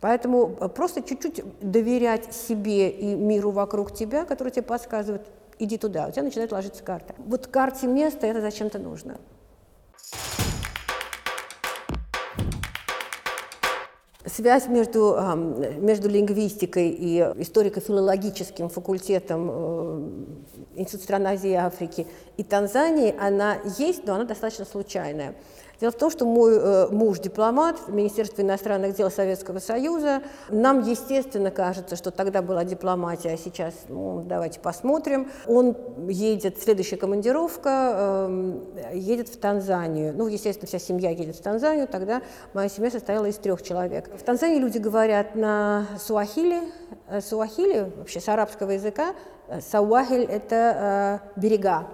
Поэтому 0.00 0.56
э, 0.60 0.68
просто 0.68 1.02
чуть-чуть 1.02 1.42
доверять 1.60 2.32
себе 2.32 2.90
и 2.90 3.14
миру 3.14 3.50
вокруг 3.50 3.92
тебя, 3.92 4.24
который 4.24 4.50
тебе 4.50 4.62
подсказывает, 4.62 5.26
иди 5.58 5.76
туда, 5.78 6.06
у 6.08 6.12
тебя 6.12 6.22
начинает 6.22 6.52
ложиться 6.52 6.84
карта. 6.84 7.14
Вот 7.18 7.48
карте 7.48 7.86
место 7.86 8.26
это 8.26 8.40
зачем-то 8.40 8.78
нужно. 8.78 9.18
Связь 14.38 14.68
между, 14.68 15.18
между 15.80 16.08
лингвистикой 16.08 16.90
и 16.90 17.18
историко-филологическим 17.38 18.68
факультетом 18.68 19.50
э, 19.50 20.10
Института 20.76 21.02
стран 21.02 21.26
Азии 21.26 21.50
и 21.50 21.54
Африки 21.54 22.06
и 22.36 22.44
Танзании, 22.44 23.12
она 23.18 23.56
есть, 23.78 24.06
но 24.06 24.14
она 24.14 24.22
достаточно 24.22 24.64
случайная. 24.64 25.34
Дело 25.80 25.92
в 25.92 25.96
том, 25.96 26.10
что 26.10 26.24
мой 26.24 26.56
э, 26.56 26.88
муж 26.88 27.20
дипломат 27.20 27.76
Министерства 27.86 28.42
иностранных 28.42 28.96
дел 28.96 29.10
Советского 29.10 29.60
Союза. 29.60 30.22
Нам, 30.48 30.80
естественно, 30.80 31.52
кажется, 31.52 31.94
что 31.94 32.10
тогда 32.10 32.42
была 32.42 32.64
дипломатия, 32.64 33.34
а 33.34 33.36
сейчас, 33.36 33.74
ну, 33.88 34.24
давайте 34.26 34.58
посмотрим. 34.58 35.30
Он 35.46 35.76
едет, 36.08 36.60
следующая 36.60 36.96
командировка, 36.96 38.28
э, 38.28 38.90
едет 38.94 39.28
в 39.28 39.38
Танзанию. 39.38 40.14
Ну, 40.16 40.26
естественно, 40.26 40.66
вся 40.66 40.80
семья 40.80 41.10
едет 41.10 41.36
в 41.36 41.42
Танзанию, 41.42 41.86
тогда 41.86 42.22
моя 42.54 42.68
семья 42.68 42.90
состояла 42.90 43.26
из 43.26 43.36
трех 43.36 43.62
человек. 43.62 44.10
В 44.18 44.22
Танзании 44.24 44.58
люди 44.58 44.78
говорят 44.78 45.36
на 45.36 45.86
суахили. 45.98 46.60
Э, 47.08 47.20
суахили, 47.20 47.90
вообще 47.96 48.20
с 48.20 48.28
арабского 48.28 48.72
языка, 48.72 49.14
э, 49.48 49.60
сауахиль– 49.60 50.24
это 50.30 51.20
э, 51.36 51.40
берега. 51.40 51.86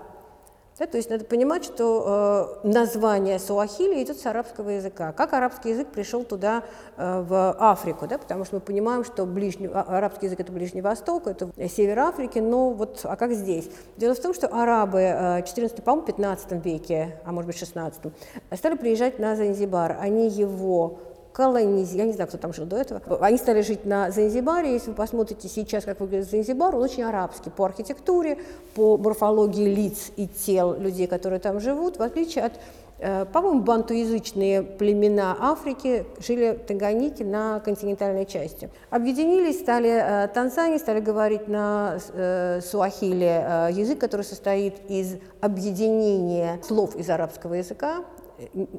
Да, 0.76 0.86
то 0.86 0.96
есть 0.96 1.08
надо 1.08 1.24
понимать, 1.24 1.64
что 1.64 2.60
э, 2.64 2.68
название 2.68 3.38
суахили 3.38 4.02
идет 4.02 4.18
с 4.18 4.26
арабского 4.26 4.70
языка. 4.70 5.12
Как 5.12 5.32
арабский 5.32 5.70
язык 5.70 5.88
пришел 5.88 6.24
туда, 6.24 6.64
э, 6.96 7.20
в 7.20 7.52
Африку, 7.60 8.08
да, 8.08 8.18
потому 8.18 8.44
что 8.44 8.56
мы 8.56 8.60
понимаем, 8.60 9.04
что 9.04 9.24
ближний, 9.24 9.68
а, 9.72 9.82
арабский 9.82 10.26
язык– 10.26 10.40
это 10.40 10.50
Ближний 10.50 10.80
Восток, 10.80 11.28
это 11.28 11.48
север 11.68 12.00
Африки, 12.00 12.40
но 12.40 12.70
вот, 12.70 13.02
а 13.04 13.14
как 13.14 13.32
здесь? 13.32 13.70
Дело 13.96 14.16
в 14.16 14.20
том, 14.20 14.34
что 14.34 14.48
арабы 14.48 14.98
э, 15.00 15.42
14, 15.46 15.84
по-моему, 15.84 16.06
15 16.06 16.64
веке, 16.64 17.20
а 17.24 17.30
может 17.30 17.46
быть 17.46 17.58
16, 17.58 18.12
стали 18.56 18.76
приезжать 18.76 19.20
на 19.20 19.36
Занзибар. 19.36 19.96
Они 20.00 20.28
его 20.28 20.98
колонизировали, 21.34 21.98
я 21.98 22.06
не 22.06 22.12
знаю, 22.12 22.28
кто 22.28 22.38
там 22.38 22.54
жил 22.54 22.64
до 22.64 22.76
этого, 22.76 23.02
они 23.20 23.36
стали 23.36 23.60
жить 23.60 23.84
на 23.84 24.10
Занзибаре, 24.10 24.72
если 24.72 24.90
вы 24.90 24.96
посмотрите 24.96 25.48
сейчас, 25.48 25.84
как 25.84 26.00
выглядит 26.00 26.30
Занзибар, 26.30 26.74
он 26.74 26.82
очень 26.82 27.02
арабский 27.02 27.50
по 27.50 27.64
архитектуре, 27.64 28.38
по 28.74 28.96
морфологии 28.96 29.66
лиц 29.66 30.12
и 30.16 30.28
тел 30.28 30.74
людей, 30.74 31.06
которые 31.06 31.40
там 31.40 31.60
живут, 31.60 31.98
в 31.98 32.02
отличие 32.02 32.44
от 32.44 32.52
Э, 32.98 33.26
по-моему, 33.26 33.60
бантуязычные 33.60 34.62
племена 34.62 35.36
Африки 35.40 36.06
жили 36.18 36.58
в 36.66 37.24
на 37.24 37.60
континентальной 37.60 38.24
части. 38.24 38.70
Объединились, 38.90 39.60
стали 39.60 39.90
э, 39.90 40.28
Танзании, 40.28 40.78
стали 40.78 41.00
говорить 41.00 41.48
на 41.48 41.98
э, 42.14 42.60
суахиле, 42.62 43.70
язык, 43.72 43.98
который 43.98 44.22
состоит 44.22 44.74
из 44.88 45.16
объединения 45.40 46.60
слов 46.62 46.96
из 46.96 47.10
арабского 47.10 47.54
языка, 47.54 48.04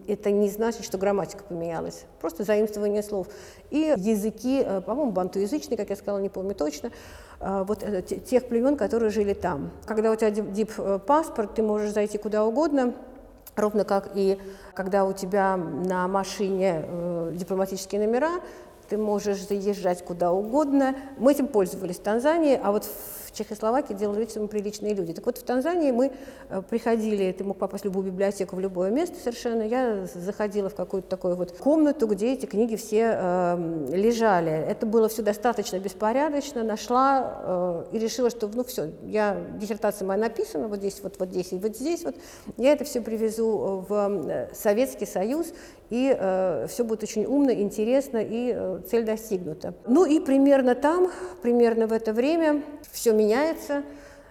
это 0.07 0.31
не 0.31 0.50
значит, 0.50 0.83
что 0.83 0.97
грамматика 0.97 1.43
поменялась, 1.43 2.05
просто 2.19 2.43
заимствование 2.43 3.03
слов. 3.03 3.27
И 3.71 3.93
языки, 3.97 4.65
по-моему, 4.85 5.12
бантуязычные, 5.12 5.77
как 5.77 5.89
я 5.89 5.95
сказала, 5.95 6.19
не 6.19 6.29
помню 6.29 6.55
точно, 6.55 6.91
вот 7.39 7.83
тех 8.25 8.47
племен, 8.47 8.77
которые 8.77 9.09
жили 9.09 9.33
там. 9.33 9.71
Когда 9.85 10.12
у 10.12 10.15
тебя 10.15 10.29
дип-паспорт, 10.31 11.55
ты 11.55 11.63
можешь 11.63 11.91
зайти 11.91 12.17
куда 12.17 12.45
угодно, 12.45 12.93
Ровно 13.55 13.85
как 13.85 14.12
и 14.15 14.38
когда 14.74 15.05
у 15.05 15.13
тебя 15.13 15.55
на 15.55 16.09
машине 16.09 16.83
э, 16.85 17.31
дипломатические 17.35 18.05
номера, 18.05 18.41
ты 18.89 18.97
можешь 18.97 19.47
заезжать 19.47 20.03
куда 20.03 20.33
угодно. 20.33 20.93
Мы 21.17 21.31
этим 21.31 21.47
пользовались 21.47 21.95
в 21.95 22.01
Танзании, 22.01 22.59
а 22.62 22.74
вот 22.74 22.85
в 23.36 23.38
Чехословакии 23.38 23.94
делали 23.94 24.22
вид, 24.22 24.32
что 24.32 24.39
мы 24.39 24.48
приличные 24.48 24.94
люди. 24.94 25.13
Так 25.13 25.25
вот, 25.25 25.38
в 25.38 25.44
Танзании 25.44 25.92
мы 25.92 26.13
э, 26.50 26.62
приходили, 26.70 27.34
ты 27.34 27.44
мог 27.44 27.58
попасть 27.58 27.84
в 27.84 27.86
любую 27.86 28.06
библиотеку, 28.06 28.56
в 28.56 28.62
любое 28.62 28.92
место 28.92 29.18
совершенно. 29.22 29.62
Я 29.62 30.06
заходила 30.06 30.70
в 30.70 30.75
какую-то 30.75 31.10
такую 31.10 31.36
вот 31.36 31.51
комнату, 31.51 32.08
где 32.08 32.32
эти 32.32 32.46
книги 32.46 32.77
все 32.77 33.13
э, 33.13 33.88
лежали. 33.92 34.51
Это 34.51 34.86
было 34.86 35.10
все 35.10 35.22
достаточно 35.22 35.77
беспорядочно. 35.80 36.63
Нашла 36.63 37.84
э, 37.92 37.96
и 37.98 38.00
решила, 38.00 38.30
что, 38.30 38.48
ну 38.48 38.63
все, 38.63 38.92
я, 39.04 39.38
диссертация 39.60 40.08
моя 40.08 40.20
написана 40.20 40.70
вот 40.70 40.80
здесь, 40.80 41.01
вот, 41.04 41.15
вот 41.20 41.30
здесь 41.30 41.51
и 41.51 41.58
вот 41.58 41.75
здесь. 41.75 42.06
Вот. 42.06 42.15
Я 42.56 42.72
это 42.72 42.86
все 42.86 43.01
привезу 43.01 43.86
в 43.89 44.27
э, 44.30 44.50
Советский 44.54 45.06
Союз, 45.06 45.48
и 45.89 46.15
э, 46.18 46.68
все 46.68 46.84
будет 46.84 47.04
очень 47.04 47.25
умно, 47.25 47.51
интересно, 47.51 48.18
и 48.18 48.54
э, 48.56 48.82
цель 48.89 49.04
достигнута. 49.04 49.74
Ну 49.88 50.06
и 50.06 50.20
примерно 50.20 50.75
там, 50.75 51.12
примерно 51.42 51.88
в 51.88 51.94
это 51.94 52.13
время 52.13 52.63
все 52.92 53.13
меняется, 53.13 53.84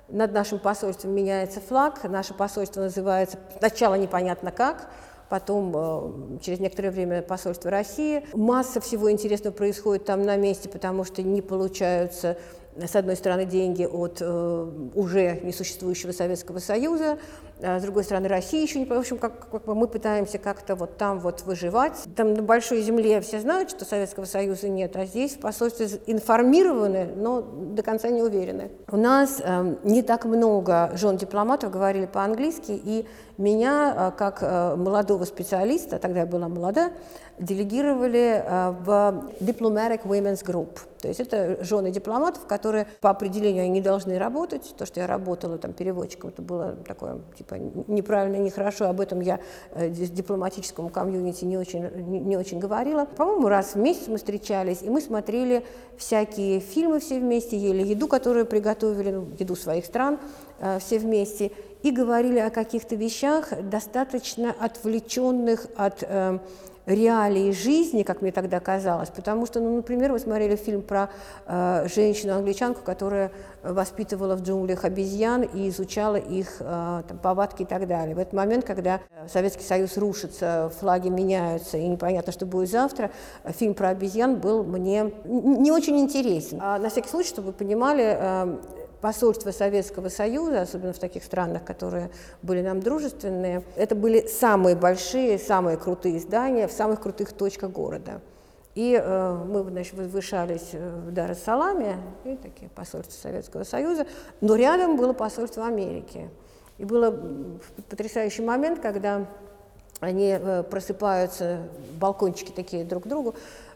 над 0.08 0.32
нашим 0.32 0.58
посольством 0.58 1.12
меняется 1.12 1.60
флаг, 1.60 2.04
наше 2.04 2.34
посольство 2.34 2.82
называется 2.82 3.38
сначала 3.58 3.94
непонятно 3.94 4.50
как, 4.50 4.90
потом 5.28 5.72
э, 5.74 6.38
через 6.42 6.60
некоторое 6.60 6.90
время 6.90 7.22
посольство 7.22 7.70
России. 7.70 8.26
Масса 8.34 8.80
всего 8.80 9.10
интересного 9.10 9.54
происходит 9.54 10.04
там 10.04 10.22
на 10.22 10.36
месте, 10.36 10.68
потому 10.68 11.04
что 11.04 11.22
не 11.22 11.40
получаются 11.40 12.36
с 12.76 12.96
одной 12.96 13.16
стороны, 13.16 13.44
деньги 13.44 13.84
от 13.84 14.18
э, 14.20 14.70
уже 14.94 15.40
несуществующего 15.42 16.10
Советского 16.12 16.58
Союза, 16.58 17.18
с 17.60 17.82
другой 17.82 18.04
стороны, 18.04 18.28
Россия 18.28 18.62
еще 18.62 18.78
не... 18.78 18.84
В 18.84 18.92
общем, 18.92 19.18
как, 19.18 19.48
как 19.48 19.64
бы 19.64 19.74
мы 19.74 19.86
пытаемся 19.86 20.38
как-то 20.38 20.74
вот 20.74 20.96
там 20.96 21.20
вот 21.20 21.42
выживать. 21.42 22.04
Там 22.16 22.34
на 22.34 22.42
большой 22.42 22.82
земле 22.82 23.20
все 23.20 23.40
знают, 23.40 23.70
что 23.70 23.84
Советского 23.84 24.24
Союза 24.24 24.68
нет, 24.68 24.96
а 24.96 25.06
здесь 25.06 25.34
в 25.34 25.40
посольстве 25.40 25.88
информированы, 26.06 27.10
но 27.16 27.40
до 27.42 27.82
конца 27.82 28.08
не 28.08 28.22
уверены. 28.22 28.70
У 28.90 28.96
нас 28.96 29.40
э, 29.42 29.76
не 29.84 30.02
так 30.02 30.24
много 30.24 30.90
жен-дипломатов 30.94 31.70
говорили 31.70 32.06
по-английски, 32.06 32.72
и 32.72 33.06
меня, 33.38 33.94
э, 33.96 34.12
как 34.16 34.38
э, 34.42 34.76
молодого 34.76 35.24
специалиста, 35.24 35.98
тогда 35.98 36.20
я 36.20 36.26
была 36.26 36.48
молода, 36.48 36.90
делегировали 37.38 38.44
э, 38.44 38.70
в 38.84 39.32
Diplomatic 39.40 40.02
Women's 40.04 40.44
Group. 40.44 40.78
То 41.00 41.08
есть 41.08 41.20
это 41.20 41.62
жены 41.64 41.90
дипломатов, 41.90 42.46
которые 42.46 42.86
по 43.00 43.10
определению 43.10 43.64
они 43.64 43.72
не 43.72 43.80
должны 43.80 44.18
работать. 44.18 44.74
То, 44.78 44.86
что 44.86 45.00
я 45.00 45.06
работала 45.06 45.58
там 45.58 45.72
переводчиком, 45.72 46.30
это 46.30 46.42
было 46.42 46.76
такое 46.86 47.18
типа 47.44 47.60
неправильно, 47.88 48.36
нехорошо. 48.36 48.86
Об 48.86 49.00
этом 49.00 49.20
я 49.20 49.40
э, 49.72 49.88
дипломатическому 49.88 50.88
комьюнити 50.88 51.44
не 51.44 51.58
очень, 51.58 51.88
не, 51.94 52.20
не 52.20 52.36
очень 52.36 52.58
говорила. 52.58 53.04
По-моему, 53.04 53.48
раз 53.48 53.74
в 53.74 53.78
месяц 53.78 54.08
мы 54.08 54.16
встречались, 54.16 54.82
и 54.82 54.90
мы 54.90 55.00
смотрели 55.00 55.64
всякие 55.96 56.60
фильмы 56.60 57.00
все 57.00 57.18
вместе, 57.18 57.56
ели 57.56 57.82
еду, 57.82 58.08
которую 58.08 58.46
приготовили, 58.46 59.10
ну, 59.10 59.28
еду 59.38 59.56
своих 59.56 59.84
стран 59.84 60.18
э, 60.60 60.78
все 60.78 60.98
вместе, 60.98 61.52
и 61.82 61.90
говорили 61.90 62.38
о 62.38 62.50
каких-то 62.50 62.94
вещах, 62.94 63.52
достаточно 63.62 64.54
отвлеченных 64.58 65.66
от 65.76 66.02
э, 66.02 66.38
реалии 66.86 67.50
жизни, 67.52 68.02
как 68.02 68.22
мне 68.22 68.32
тогда 68.32 68.60
казалось, 68.60 69.10
потому 69.10 69.46
что, 69.46 69.60
ну, 69.60 69.76
например, 69.76 70.12
мы 70.12 70.18
смотрели 70.18 70.56
фильм 70.56 70.82
про 70.82 71.08
э, 71.46 71.86
женщину-англичанку, 71.94 72.82
которая 72.82 73.30
воспитывала 73.62 74.36
в 74.36 74.42
джунглях 74.42 74.84
обезьян 74.84 75.42
и 75.42 75.68
изучала 75.68 76.16
их 76.16 76.56
э, 76.60 77.02
там, 77.08 77.18
повадки 77.18 77.62
и 77.62 77.66
так 77.66 77.86
далее. 77.86 78.14
В 78.14 78.18
этот 78.18 78.34
момент, 78.34 78.64
когда 78.64 79.00
Советский 79.28 79.64
Союз 79.64 79.96
рушится, 79.96 80.70
флаги 80.78 81.08
меняются, 81.08 81.78
и 81.78 81.86
непонятно, 81.86 82.32
что 82.32 82.46
будет 82.46 82.70
завтра, 82.70 83.10
фильм 83.44 83.74
про 83.74 83.88
обезьян 83.88 84.36
был 84.36 84.64
мне 84.64 85.12
не 85.24 85.72
очень 85.72 85.98
интересен. 85.98 86.58
А 86.60 86.78
на 86.78 86.90
всякий 86.90 87.08
случай, 87.08 87.28
чтобы 87.30 87.48
вы 87.48 87.52
понимали, 87.54 88.16
э, 88.18 88.56
посольства 89.04 89.50
Советского 89.50 90.08
Союза, 90.08 90.62
особенно 90.62 90.94
в 90.94 90.98
таких 90.98 91.24
странах, 91.24 91.62
которые 91.62 92.10
были 92.40 92.62
нам 92.62 92.80
дружественные, 92.80 93.62
это 93.76 93.94
были 93.94 94.26
самые 94.26 94.76
большие, 94.76 95.38
самые 95.38 95.76
крутые 95.76 96.18
здания 96.20 96.66
в 96.66 96.72
самых 96.72 97.02
крутых 97.02 97.34
точках 97.34 97.70
города. 97.70 98.22
И 98.74 98.98
э, 98.98 99.44
мы, 99.46 99.62
значит, 99.64 99.92
возвышались 99.92 100.70
э, 100.72 101.00
в 101.06 101.12
Дар-эс-Саламе, 101.12 101.98
и 102.24 102.36
такие 102.36 102.70
посольства 102.70 103.12
Советского 103.12 103.64
Союза, 103.64 104.06
но 104.40 104.54
рядом 104.54 104.96
было 104.96 105.12
посольство 105.12 105.66
Америки. 105.66 106.30
И 106.78 106.86
был 106.86 107.60
потрясающий 107.90 108.40
момент, 108.40 108.80
когда 108.80 109.26
они 110.00 110.34
э, 110.40 110.62
просыпаются, 110.62 111.58
балкончики 112.00 112.52
такие 112.52 112.84
друг 112.84 113.04
к 113.04 113.06
другу, 113.06 113.34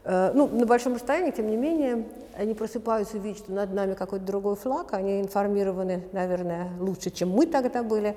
ну, 0.09 0.47
на 0.47 0.65
большом 0.65 0.95
расстоянии, 0.95 1.33
тем 1.33 1.50
не 1.50 1.57
менее, 1.57 2.07
они 2.35 2.55
просыпаются, 2.55 3.19
видят, 3.19 3.41
что 3.45 3.53
над 3.53 3.75
нами 3.75 3.93
какой-то 3.93 4.25
другой 4.25 4.57
флаг, 4.57 4.95
они 4.95 5.21
информированы, 5.21 6.09
наверное, 6.12 6.71
лучше, 6.79 7.11
чем 7.11 7.29
мы 7.31 7.45
тогда 7.45 7.83
были, 7.83 8.17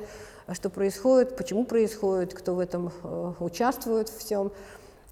что 0.53 0.69
происходит, 0.69 1.35
почему 1.35 1.65
происходит, 1.65 2.33
кто 2.33 2.55
в 2.55 2.59
этом 2.59 2.93
э, 3.03 3.33
участвует 3.39 4.07
в 4.07 4.19
всем. 4.19 4.53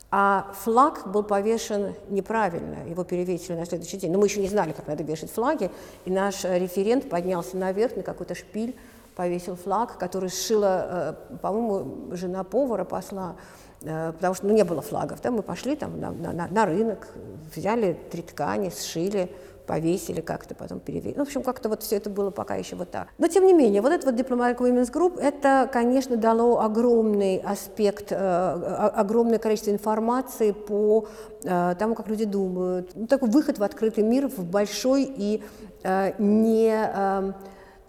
А 0.10 0.54
флаг 0.62 1.12
был 1.12 1.24
повешен 1.24 1.96
неправильно, 2.10 2.88
его 2.88 3.04
перевесили 3.04 3.58
на 3.58 3.66
следующий 3.66 3.98
день. 3.98 4.12
Но 4.12 4.18
мы 4.18 4.28
еще 4.28 4.40
не 4.40 4.48
знали, 4.48 4.72
как 4.72 4.88
надо 4.88 5.04
вешать 5.04 5.32
флаги, 5.32 5.72
и 6.06 6.12
наш 6.12 6.46
референт 6.46 7.10
поднялся 7.10 7.58
наверх 7.58 7.98
на 7.98 8.04
какой-то 8.04 8.36
шпиль, 8.36 8.78
повесил 9.16 9.58
флаг, 9.58 9.98
который 9.98 10.30
сшила, 10.30 11.16
э, 11.32 11.38
по-моему, 11.42 12.16
жена 12.16 12.46
повара, 12.46 12.86
посла 12.86 13.36
Э, 13.36 13.69
потому 13.80 14.34
что 14.34 14.48
ну, 14.48 14.54
не 14.54 14.64
было 14.64 14.82
флагов. 14.82 15.22
Да? 15.22 15.32
Мы 15.32 15.42
пошли 15.42 15.76
там 15.76 16.00
на, 16.00 16.12
на, 16.12 16.48
на 16.48 16.66
рынок, 16.66 17.08
взяли 17.56 17.98
три 18.12 18.22
ткани, 18.22 18.70
сшили, 18.70 19.30
повесили 19.70 20.22
как-то, 20.22 20.56
потом 20.56 20.80
перевели. 20.80 21.14
Ну, 21.16 21.24
в 21.24 21.28
общем, 21.28 21.44
как-то 21.44 21.70
вот 21.70 21.84
все 21.84 21.98
это 21.98 22.10
было 22.10 22.32
пока 22.32 22.56
еще 22.56 22.76
вот 22.76 22.90
так. 22.90 23.10
Но, 23.20 23.28
тем 23.28 23.46
не 23.46 23.54
менее, 23.54 23.84
вот 23.84 23.92
этот 23.92 24.06
вот 24.12 24.16
Diplomatic 24.16 24.58
Women's 24.58 24.92
Group, 24.92 25.20
это, 25.20 25.70
конечно, 25.72 26.18
дало 26.18 26.60
огромный 26.60 27.38
аспект, 27.38 28.12
э, 28.12 28.16
огромное 28.16 29.38
количество 29.38 29.70
информации 29.70 30.54
по 30.54 31.08
э, 31.44 31.76
тому, 31.78 31.94
как 31.94 32.08
люди 32.08 32.26
думают. 32.26 32.90
Ну, 32.96 33.06
такой 33.06 33.30
выход 33.30 33.60
в 33.60 33.64
открытый 33.64 34.04
мир, 34.04 34.28
в 34.28 34.44
большой 34.44 35.04
и 35.04 35.44
э, 35.84 36.14
не... 36.18 36.74
Э, 36.74 37.34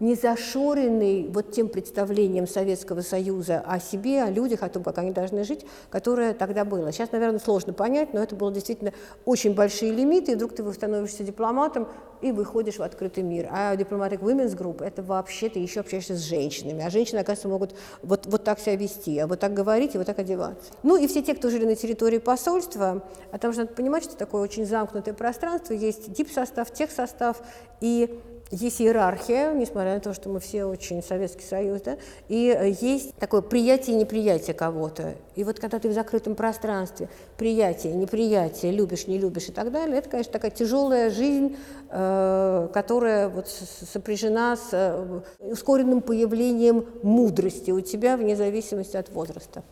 не 0.00 0.14
зашоренный 0.14 1.28
вот 1.28 1.52
тем 1.52 1.68
представлением 1.68 2.48
Советского 2.48 3.02
Союза 3.02 3.62
о 3.66 3.78
себе, 3.78 4.22
о 4.22 4.30
людях, 4.30 4.62
о 4.62 4.68
том, 4.68 4.82
как 4.82 4.98
они 4.98 5.12
должны 5.12 5.44
жить, 5.44 5.64
которое 5.90 6.32
тогда 6.32 6.64
было. 6.64 6.90
Сейчас, 6.90 7.12
наверное, 7.12 7.38
сложно 7.38 7.72
понять, 7.74 8.14
но 8.14 8.22
это 8.22 8.34
было 8.34 8.50
действительно 8.50 8.92
очень 9.26 9.54
большие 9.54 9.92
лимиты, 9.92 10.32
и 10.32 10.34
вдруг 10.34 10.54
ты 10.54 10.70
становишься 10.72 11.22
дипломатом 11.22 11.86
и 12.22 12.32
выходишь 12.32 12.78
в 12.78 12.82
открытый 12.82 13.22
мир. 13.22 13.48
А 13.50 13.74
Diplomatic 13.76 14.20
Women's 14.20 14.56
Group– 14.56 14.82
это 14.84 15.02
вообще 15.02 15.48
ты 15.48 15.58
еще 15.58 15.80
общаешься 15.80 16.16
с 16.16 16.20
женщинами, 16.20 16.84
а 16.84 16.90
женщины, 16.90 17.18
оказывается, 17.18 17.48
могут 17.48 17.74
вот, 18.02 18.26
вот 18.26 18.44
так 18.44 18.58
себя 18.58 18.76
вести, 18.76 19.18
а 19.18 19.26
вот 19.26 19.40
так 19.40 19.52
говорить 19.52 19.94
и 19.94 19.98
вот 19.98 20.06
так 20.06 20.18
одеваться. 20.18 20.72
Ну 20.82 20.96
и 20.96 21.06
все 21.06 21.22
те, 21.22 21.34
кто 21.34 21.50
жили 21.50 21.66
на 21.66 21.76
территории 21.76 22.18
посольства, 22.18 23.04
а 23.32 23.38
там 23.38 23.52
же 23.52 23.60
надо 23.60 23.74
понимать, 23.74 24.04
что 24.04 24.16
такое 24.16 24.42
очень 24.42 24.64
замкнутое 24.64 25.14
пространство, 25.14 25.74
есть 25.74 26.12
дипсостав, 26.12 26.70
техсостав, 26.72 27.42
и 27.80 28.20
есть 28.50 28.80
иерархия, 28.80 29.52
несмотря 29.52 29.94
на 29.94 30.00
то, 30.00 30.12
что 30.12 30.28
мы 30.28 30.40
все 30.40 30.64
очень 30.64 31.02
Советский 31.02 31.44
Союз, 31.44 31.82
да, 31.82 31.98
и 32.28 32.54
э, 32.56 32.74
есть 32.80 33.14
такое 33.16 33.42
приятие 33.42 33.96
и 33.96 33.98
неприятие 33.98 34.54
кого-то. 34.54 35.14
И 35.36 35.44
вот 35.44 35.60
когда 35.60 35.78
ты 35.78 35.88
в 35.88 35.92
закрытом 35.92 36.34
пространстве, 36.34 37.08
приятие, 37.36 37.94
неприятие, 37.94 38.72
любишь, 38.72 39.06
не 39.06 39.18
любишь 39.18 39.48
и 39.48 39.52
так 39.52 39.70
далее, 39.70 39.98
это, 39.98 40.08
конечно, 40.08 40.32
такая 40.32 40.50
тяжелая 40.50 41.10
жизнь, 41.10 41.56
э, 41.90 42.68
которая 42.72 43.28
вот 43.28 43.48
сопряжена 43.48 44.56
с 44.56 44.68
э, 44.72 45.20
ускоренным 45.38 46.02
появлением 46.02 46.86
мудрости 47.02 47.70
у 47.70 47.80
тебя 47.80 48.16
вне 48.16 48.36
зависимости 48.36 48.96
от 48.96 49.10
возраста. 49.10 49.62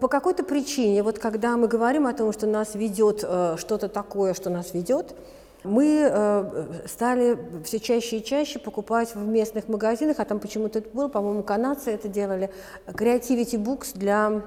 По 0.00 0.08
какой-то 0.08 0.42
причине, 0.42 1.02
вот 1.02 1.18
когда 1.18 1.56
мы 1.56 1.68
говорим 1.68 2.06
о 2.06 2.12
том, 2.12 2.32
что 2.32 2.46
нас 2.46 2.74
ведет 2.74 3.22
э, 3.22 3.56
что-то 3.58 3.88
такое, 3.88 4.34
что 4.34 4.50
нас 4.50 4.74
ведет, 4.74 5.14
мы 5.62 6.08
э, 6.10 6.86
стали 6.86 7.38
все 7.64 7.80
чаще 7.80 8.18
и 8.18 8.24
чаще 8.24 8.58
покупать 8.58 9.14
в 9.14 9.26
местных 9.26 9.68
магазинах, 9.68 10.18
а 10.18 10.24
там 10.24 10.40
почему-то 10.40 10.78
это 10.78 10.88
было, 10.90 11.08
по-моему, 11.08 11.42
канадцы 11.42 11.90
это 11.90 12.08
делали, 12.08 12.50
Creativity 12.86 13.62
Books 13.62 13.90
для 13.94 14.42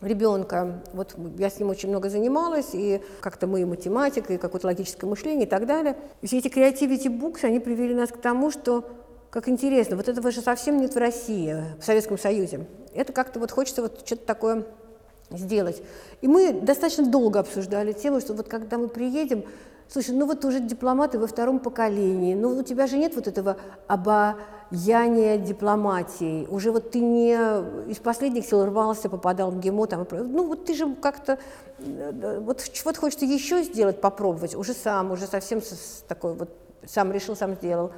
ребенка. 0.00 0.82
Вот 0.94 1.14
я 1.38 1.50
с 1.50 1.58
ним 1.58 1.68
очень 1.68 1.90
много 1.90 2.08
занималась, 2.08 2.70
и 2.72 3.02
как-то 3.20 3.46
мы 3.46 3.60
и 3.60 3.64
математика, 3.64 4.32
и 4.32 4.38
какое-то 4.38 4.66
логическое 4.66 5.06
мышление 5.06 5.46
и 5.46 5.48
так 5.48 5.66
далее. 5.66 5.96
Все 6.22 6.38
эти 6.38 6.48
Creativity 6.48 7.08
Books, 7.08 7.44
они 7.44 7.60
привели 7.60 7.94
нас 7.94 8.10
к 8.10 8.16
тому, 8.16 8.50
что, 8.50 8.84
как 9.30 9.48
интересно, 9.48 9.96
вот 9.96 10.08
этого 10.08 10.30
же 10.30 10.40
совсем 10.40 10.80
нет 10.80 10.94
в 10.94 10.98
России, 10.98 11.56
в 11.80 11.84
Советском 11.84 12.18
Союзе. 12.18 12.66
Это 12.94 13.12
как-то 13.12 13.38
вот 13.38 13.50
хочется 13.50 13.82
вот 13.82 14.02
что-то 14.04 14.26
такое 14.26 14.66
сделать. 15.30 15.82
И 16.20 16.28
мы 16.28 16.52
достаточно 16.52 17.06
долго 17.06 17.40
обсуждали 17.40 17.92
тему, 17.92 18.20
что 18.20 18.34
вот 18.34 18.48
когда 18.48 18.78
мы 18.78 18.88
приедем, 18.88 19.44
Слушай, 19.92 20.14
ну 20.14 20.24
вот 20.26 20.44
уже 20.44 20.60
дипломаты 20.60 21.18
во 21.18 21.26
втором 21.26 21.58
поколении, 21.58 22.34
ну 22.34 22.56
у 22.56 22.62
тебя 22.62 22.86
же 22.86 22.96
нет 22.96 23.16
вот 23.16 23.26
этого 23.26 23.56
обаяния 23.88 25.36
дипломатии, 25.36 26.46
уже 26.48 26.70
вот 26.70 26.92
ты 26.92 27.00
не 27.00 27.32
из 27.90 27.96
последних 27.96 28.44
сил 28.44 28.64
рвался, 28.64 29.08
попадал 29.08 29.50
в 29.50 29.58
ГИМО, 29.58 29.86
там, 29.88 30.06
ну 30.12 30.46
вот 30.46 30.66
ты 30.66 30.74
же 30.74 30.94
как-то, 30.94 31.40
э, 31.80 32.38
вот, 32.40 32.62
вот 32.84 32.96
хочется 32.98 33.24
еще 33.24 33.64
сделать, 33.64 34.00
попробовать, 34.00 34.54
уже 34.54 34.74
сам, 34.74 35.10
уже 35.10 35.26
совсем 35.26 35.60
такой 36.06 36.34
вот, 36.34 36.50
сам 36.86 37.10
решил, 37.10 37.34
сам 37.34 37.56
сделал. 37.56 37.90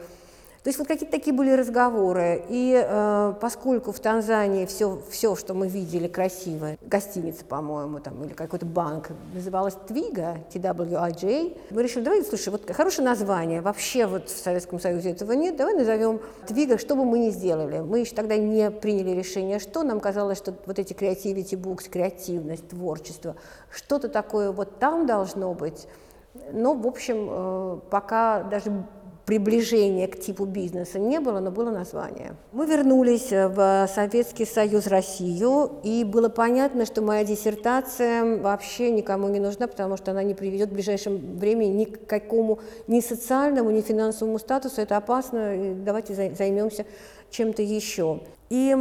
То 0.62 0.68
есть 0.68 0.78
вот 0.78 0.86
какие-то 0.86 1.10
такие 1.10 1.34
были 1.34 1.50
разговоры. 1.50 2.44
И 2.48 2.80
э, 2.80 3.34
поскольку 3.40 3.90
в 3.90 3.98
Танзании 3.98 4.64
все, 4.66 5.02
все, 5.10 5.34
что 5.34 5.54
мы 5.54 5.66
видели 5.66 6.06
красивое, 6.06 6.78
гостиница, 6.82 7.44
по-моему, 7.44 7.98
там, 7.98 8.22
или 8.22 8.32
какой-то 8.32 8.64
банк, 8.64 9.08
называлась 9.34 9.74
Твига, 9.88 10.38
TWIJ, 10.54 11.58
мы 11.70 11.82
решили, 11.82 12.04
давай, 12.04 12.24
слушай, 12.24 12.50
вот 12.50 12.70
хорошее 12.70 13.08
название, 13.08 13.60
вообще 13.60 14.06
вот 14.06 14.28
в 14.28 14.38
Советском 14.40 14.78
Союзе 14.78 15.10
этого 15.10 15.32
нет, 15.32 15.56
давай 15.56 15.74
назовем 15.74 16.20
Твига, 16.46 16.78
что 16.78 16.94
бы 16.94 17.04
мы 17.04 17.18
ни 17.18 17.30
сделали. 17.30 17.80
Мы 17.80 18.00
еще 18.00 18.14
тогда 18.14 18.36
не 18.36 18.70
приняли 18.70 19.10
решение, 19.10 19.58
что 19.58 19.82
нам 19.82 19.98
казалось, 19.98 20.38
что 20.38 20.54
вот 20.66 20.78
эти 20.78 20.92
creativity 20.92 21.60
books, 21.60 21.90
креативность, 21.90 22.68
творчество, 22.68 23.34
что-то 23.68 24.08
такое 24.08 24.52
вот 24.52 24.78
там 24.78 25.06
должно 25.06 25.54
быть. 25.54 25.88
Но, 26.52 26.74
в 26.74 26.86
общем, 26.86 27.26
э, 27.28 27.78
пока 27.90 28.44
даже 28.44 28.86
приближения 29.32 30.08
к 30.08 30.20
типу 30.20 30.44
бизнеса 30.44 30.98
не 30.98 31.18
было, 31.18 31.40
но 31.40 31.50
было 31.50 31.70
название. 31.70 32.34
Мы 32.52 32.66
вернулись 32.66 33.30
в 33.30 33.88
Советский 33.94 34.44
Союз 34.44 34.86
Россию, 34.86 35.70
и 35.82 36.04
было 36.04 36.28
понятно, 36.28 36.84
что 36.84 37.00
моя 37.00 37.24
диссертация 37.24 38.36
вообще 38.36 38.90
никому 38.90 39.28
не 39.28 39.40
нужна, 39.40 39.68
потому 39.68 39.96
что 39.96 40.10
она 40.10 40.22
не 40.22 40.34
приведет 40.34 40.68
в 40.68 40.74
ближайшем 40.74 41.38
времени 41.38 41.70
ни 41.70 41.84
к 41.84 42.06
какому 42.06 42.58
ни 42.88 43.00
социальному, 43.00 43.70
ни 43.70 43.80
финансовому 43.80 44.38
статусу. 44.38 44.82
Это 44.82 44.98
опасно, 44.98 45.56
давайте 45.76 46.14
займемся 46.14 46.84
чем-то 47.30 47.62
еще. 47.62 48.20
И 48.52 48.76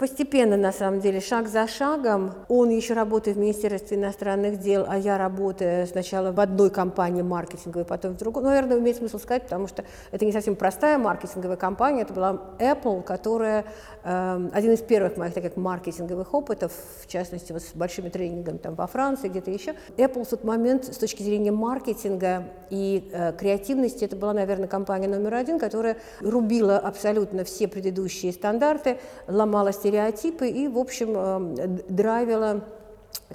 постепенно, 0.00 0.56
на 0.56 0.72
самом 0.72 0.98
деле, 0.98 1.20
шаг 1.20 1.46
за 1.46 1.68
шагом, 1.68 2.34
он 2.48 2.70
еще 2.70 2.94
работает 2.94 3.36
в 3.36 3.40
Министерстве 3.40 3.96
иностранных 3.96 4.58
дел, 4.58 4.84
а 4.88 4.98
я 4.98 5.16
работаю 5.16 5.86
сначала 5.86 6.32
в 6.32 6.40
одной 6.40 6.70
компании 6.70 7.22
маркетинговой, 7.22 7.84
потом 7.84 8.14
в 8.14 8.16
другой. 8.16 8.42
Ну, 8.42 8.48
наверное, 8.48 8.80
имеет 8.80 8.96
смысл 8.96 9.20
сказать, 9.20 9.44
потому 9.44 9.68
что 9.68 9.84
это 10.10 10.24
не 10.24 10.32
совсем 10.32 10.56
простая 10.56 10.98
маркетинговая 10.98 11.56
компания, 11.56 12.02
это 12.02 12.14
была 12.14 12.56
Apple, 12.58 13.04
которая 13.04 13.64
э, 14.02 14.48
один 14.52 14.72
из 14.72 14.80
первых 14.80 15.16
моих 15.16 15.34
таких 15.34 15.56
маркетинговых 15.56 16.34
опытов, 16.34 16.72
в 17.00 17.06
частности, 17.06 17.52
вот 17.52 17.62
с 17.62 17.76
большими 17.76 18.08
тренингами 18.08 18.56
там 18.56 18.74
во 18.74 18.88
Франции, 18.88 19.28
где-то 19.28 19.52
еще. 19.52 19.76
Apple 19.98 20.24
в 20.24 20.30
тот 20.30 20.42
момент 20.42 20.86
с 20.86 20.96
точки 20.96 21.22
зрения 21.22 21.52
маркетинга 21.52 22.48
и 22.70 23.08
э, 23.12 23.34
креативности, 23.34 24.04
это 24.04 24.16
была, 24.16 24.32
наверное, 24.32 24.66
компания 24.66 25.06
номер 25.06 25.34
один, 25.34 25.60
которая 25.60 25.98
рубила 26.18 26.76
абсолютно 26.76 27.44
все 27.44 27.68
предыдущие 27.68 28.32
стандарты, 28.32 28.98
ломала 29.28 29.72
стереотипы 29.72 30.48
и, 30.48 30.68
в 30.68 30.78
общем, 30.78 31.12
э, 31.14 31.66
драйвила 31.88 32.62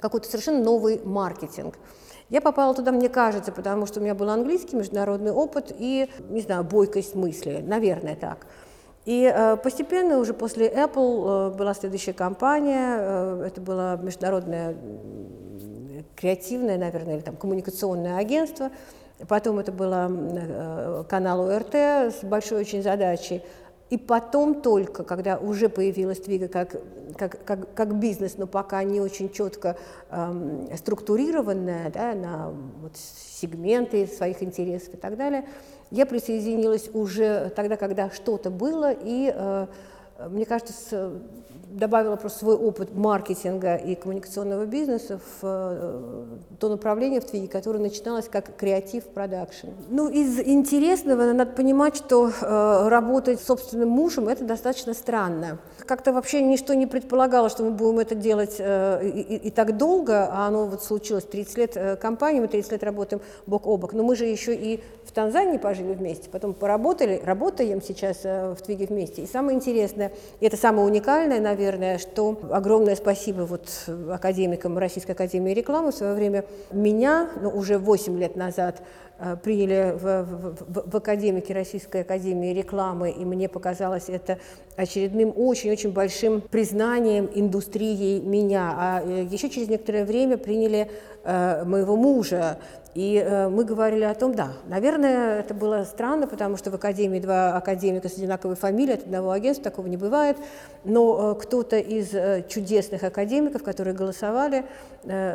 какой-то 0.00 0.28
совершенно 0.28 0.62
новый 0.62 1.00
маркетинг. 1.04 1.74
Я 2.30 2.40
попала 2.40 2.74
туда, 2.74 2.92
мне 2.92 3.08
кажется, 3.08 3.52
потому 3.52 3.86
что 3.86 4.00
у 4.00 4.02
меня 4.02 4.14
был 4.14 4.28
английский, 4.28 4.76
международный 4.76 5.32
опыт 5.32 5.72
и, 5.78 6.10
не 6.28 6.40
знаю, 6.42 6.62
бойкость 6.62 7.14
мысли, 7.14 7.64
наверное, 7.66 8.16
так. 8.16 8.46
И 9.06 9.24
э, 9.34 9.56
постепенно 9.56 10.18
уже 10.18 10.34
после 10.34 10.68
Apple 10.68 11.52
э, 11.52 11.56
была 11.56 11.72
следующая 11.72 12.12
компания, 12.12 12.96
э, 12.98 13.44
это 13.46 13.60
было 13.62 13.96
международное 13.96 14.76
креативное, 16.14 16.76
наверное, 16.76 17.14
или 17.14 17.22
там 17.22 17.36
коммуникационное 17.36 18.18
агентство. 18.18 18.70
Потом 19.26 19.58
это 19.58 19.72
было 19.72 20.10
э, 20.10 21.04
канал 21.08 21.48
ОРТ 21.48 21.74
с 21.74 22.22
большой 22.22 22.60
очень 22.60 22.82
задачей 22.82 23.42
и 23.90 23.96
потом 23.96 24.60
только, 24.60 25.02
когда 25.02 25.38
уже 25.38 25.68
появилась 25.68 26.20
Твига 26.20 26.48
как, 26.48 26.76
как, 27.16 27.44
как, 27.44 27.74
как 27.74 27.94
бизнес, 27.98 28.36
но 28.36 28.46
пока 28.46 28.82
не 28.82 29.00
очень 29.00 29.30
четко 29.30 29.76
эм, 30.10 30.68
структурированная 30.76 31.90
да, 31.90 32.14
на 32.14 32.50
вот, 32.82 32.92
сегменты 32.96 34.06
своих 34.06 34.42
интересов 34.42 34.94
и 34.94 34.96
так 34.98 35.16
далее, 35.16 35.44
я 35.90 36.04
присоединилась 36.04 36.90
уже 36.92 37.50
тогда, 37.56 37.76
когда 37.76 38.10
что-то 38.10 38.50
было, 38.50 38.92
и 38.92 39.32
э, 39.34 39.66
мне 40.26 40.44
кажется, 40.44 41.12
добавила 41.70 42.16
просто 42.16 42.40
свой 42.40 42.56
опыт 42.56 42.94
маркетинга 42.94 43.76
и 43.76 43.94
коммуникационного 43.94 44.66
бизнеса 44.66 45.18
в 45.18 45.38
э, 45.42 46.24
то 46.58 46.68
направление 46.68 47.20
в 47.20 47.26
Твиге, 47.26 47.48
которое 47.48 47.78
начиналось 47.78 48.28
как 48.28 48.56
креатив 48.56 49.04
продакшн. 49.04 49.68
Ну, 49.88 50.08
из 50.08 50.40
интересного 50.40 51.32
надо 51.32 51.52
понимать, 51.52 51.96
что 51.96 52.28
э, 52.30 52.88
работать 52.88 53.40
с 53.40 53.44
собственным 53.44 53.90
мужем– 53.90 54.28
это 54.30 54.44
достаточно 54.44 54.94
странно. 54.94 55.58
Как-то 55.86 56.12
вообще 56.12 56.42
ничто 56.42 56.74
не 56.74 56.86
предполагало, 56.86 57.48
что 57.48 57.64
мы 57.64 57.70
будем 57.70 57.98
это 57.98 58.14
делать 58.14 58.56
э, 58.58 59.06
и, 59.08 59.36
и 59.36 59.50
так 59.50 59.76
долго, 59.76 60.28
а 60.30 60.46
оно 60.46 60.66
вот 60.66 60.82
случилось 60.82 61.24
30 61.24 61.58
лет 61.58 61.76
э, 61.76 61.96
компании, 61.96 62.40
мы 62.40 62.48
30 62.48 62.72
лет 62.72 62.82
работаем 62.82 63.22
бок 63.46 63.66
о 63.66 63.76
бок. 63.76 63.92
Но 63.92 64.02
мы 64.02 64.16
же 64.16 64.24
еще 64.24 64.54
и 64.54 64.82
в 65.04 65.12
Танзании 65.12 65.58
пожили 65.58 65.94
вместе, 65.94 66.28
потом 66.30 66.54
поработали, 66.54 67.20
работаем 67.24 67.82
сейчас 67.82 68.20
э, 68.24 68.54
в 68.54 68.62
Твиге 68.62 68.86
вместе. 68.86 69.22
И 69.22 69.26
самое 69.26 69.56
интересное, 69.56 70.07
и 70.40 70.46
это 70.46 70.56
самое 70.56 70.86
уникальное, 70.86 71.40
наверное, 71.40 71.98
что 71.98 72.38
огромное 72.50 72.96
спасибо 72.96 73.42
вот 73.42 73.68
академикам 74.10 74.78
Российской 74.78 75.12
Академии 75.12 75.52
Рекламы 75.52 75.92
в 75.92 75.94
свое 75.94 76.14
время 76.14 76.44
меня, 76.72 77.30
ну, 77.40 77.50
уже 77.50 77.78
8 77.78 78.18
лет 78.18 78.36
назад, 78.36 78.82
э, 79.18 79.36
приняли 79.42 79.96
в, 79.96 80.22
в, 80.24 80.90
в 80.90 80.96
академике 80.96 81.54
Российской 81.54 82.02
Академии 82.02 82.52
Рекламы, 82.52 83.10
и 83.10 83.24
мне 83.24 83.48
показалось 83.48 84.08
это 84.08 84.38
очередным 84.76 85.32
очень-очень 85.36 85.92
большим 85.92 86.40
признанием 86.40 87.28
индустрии 87.34 88.20
меня. 88.20 88.74
А 88.76 89.02
э, 89.04 89.26
еще 89.30 89.50
через 89.50 89.68
некоторое 89.68 90.04
время 90.04 90.38
приняли 90.38 90.90
э, 91.24 91.64
моего 91.64 91.96
мужа, 91.96 92.58
и 92.98 93.24
э, 93.24 93.48
мы 93.48 93.62
говорили 93.62 94.02
о 94.02 94.12
том, 94.12 94.34
да, 94.34 94.54
наверное, 94.66 95.38
это 95.38 95.54
было 95.54 95.84
странно, 95.84 96.26
потому 96.26 96.56
что 96.56 96.72
в 96.72 96.74
академии 96.74 97.20
два 97.20 97.56
академика 97.56 98.08
с 98.08 98.14
одинаковой 98.14 98.56
фамилией, 98.56 98.94
от 98.94 99.04
одного 99.04 99.30
агентства, 99.30 99.70
такого 99.70 99.86
не 99.86 99.96
бывает. 99.96 100.36
Но 100.82 101.30
э, 101.30 101.40
кто-то 101.40 101.78
из 101.78 102.12
э, 102.12 102.44
чудесных 102.48 103.04
академиков, 103.04 103.62
которые 103.62 103.94
голосовали, 103.94 104.64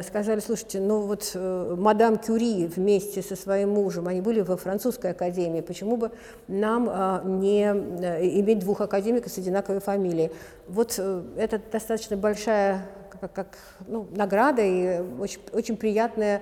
сказали, 0.06 0.42
слушайте, 0.42 0.82
ну 0.82 1.00
вот 1.04 1.32
мадам 1.36 2.18
Кюри 2.18 2.68
вместе 2.68 3.22
со 3.22 3.38
своим 3.38 3.70
мужем, 3.70 4.10
они 4.10 4.20
были 4.20 4.42
во 4.42 4.58
французской 4.58 5.12
академии, 5.12 5.62
почему 5.62 5.96
бы 5.96 6.12
нам 6.50 7.40
не 7.40 7.64
иметь 7.64 8.60
двух 8.60 8.82
академиков 8.82 9.32
с 9.32 9.38
одинаковой 9.38 9.80
фамилией? 9.80 10.32
Вот 10.68 11.00
это 11.38 11.62
достаточно 11.72 12.18
большая 12.18 12.86
как, 13.22 13.32
как 13.32 13.48
ну, 13.88 14.06
награда 14.12 14.62
и 14.62 15.02
очень, 15.18 15.40
очень 15.54 15.78
приятная 15.78 16.42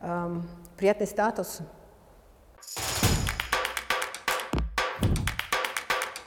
эм, 0.00 0.44
приятный 0.82 1.06
статус. 1.06 1.60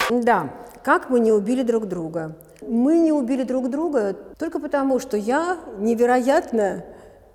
Да, 0.09 0.49
как 0.81 1.09
мы 1.09 1.19
не 1.19 1.33
убили 1.33 1.61
друг 1.61 1.87
друга? 1.87 2.37
Мы 2.61 2.99
не 2.99 3.11
убили 3.11 3.43
друг 3.43 3.69
друга 3.69 4.15
только 4.39 4.61
потому, 4.61 4.99
что 4.99 5.17
я 5.17 5.59
невероятно 5.77 6.85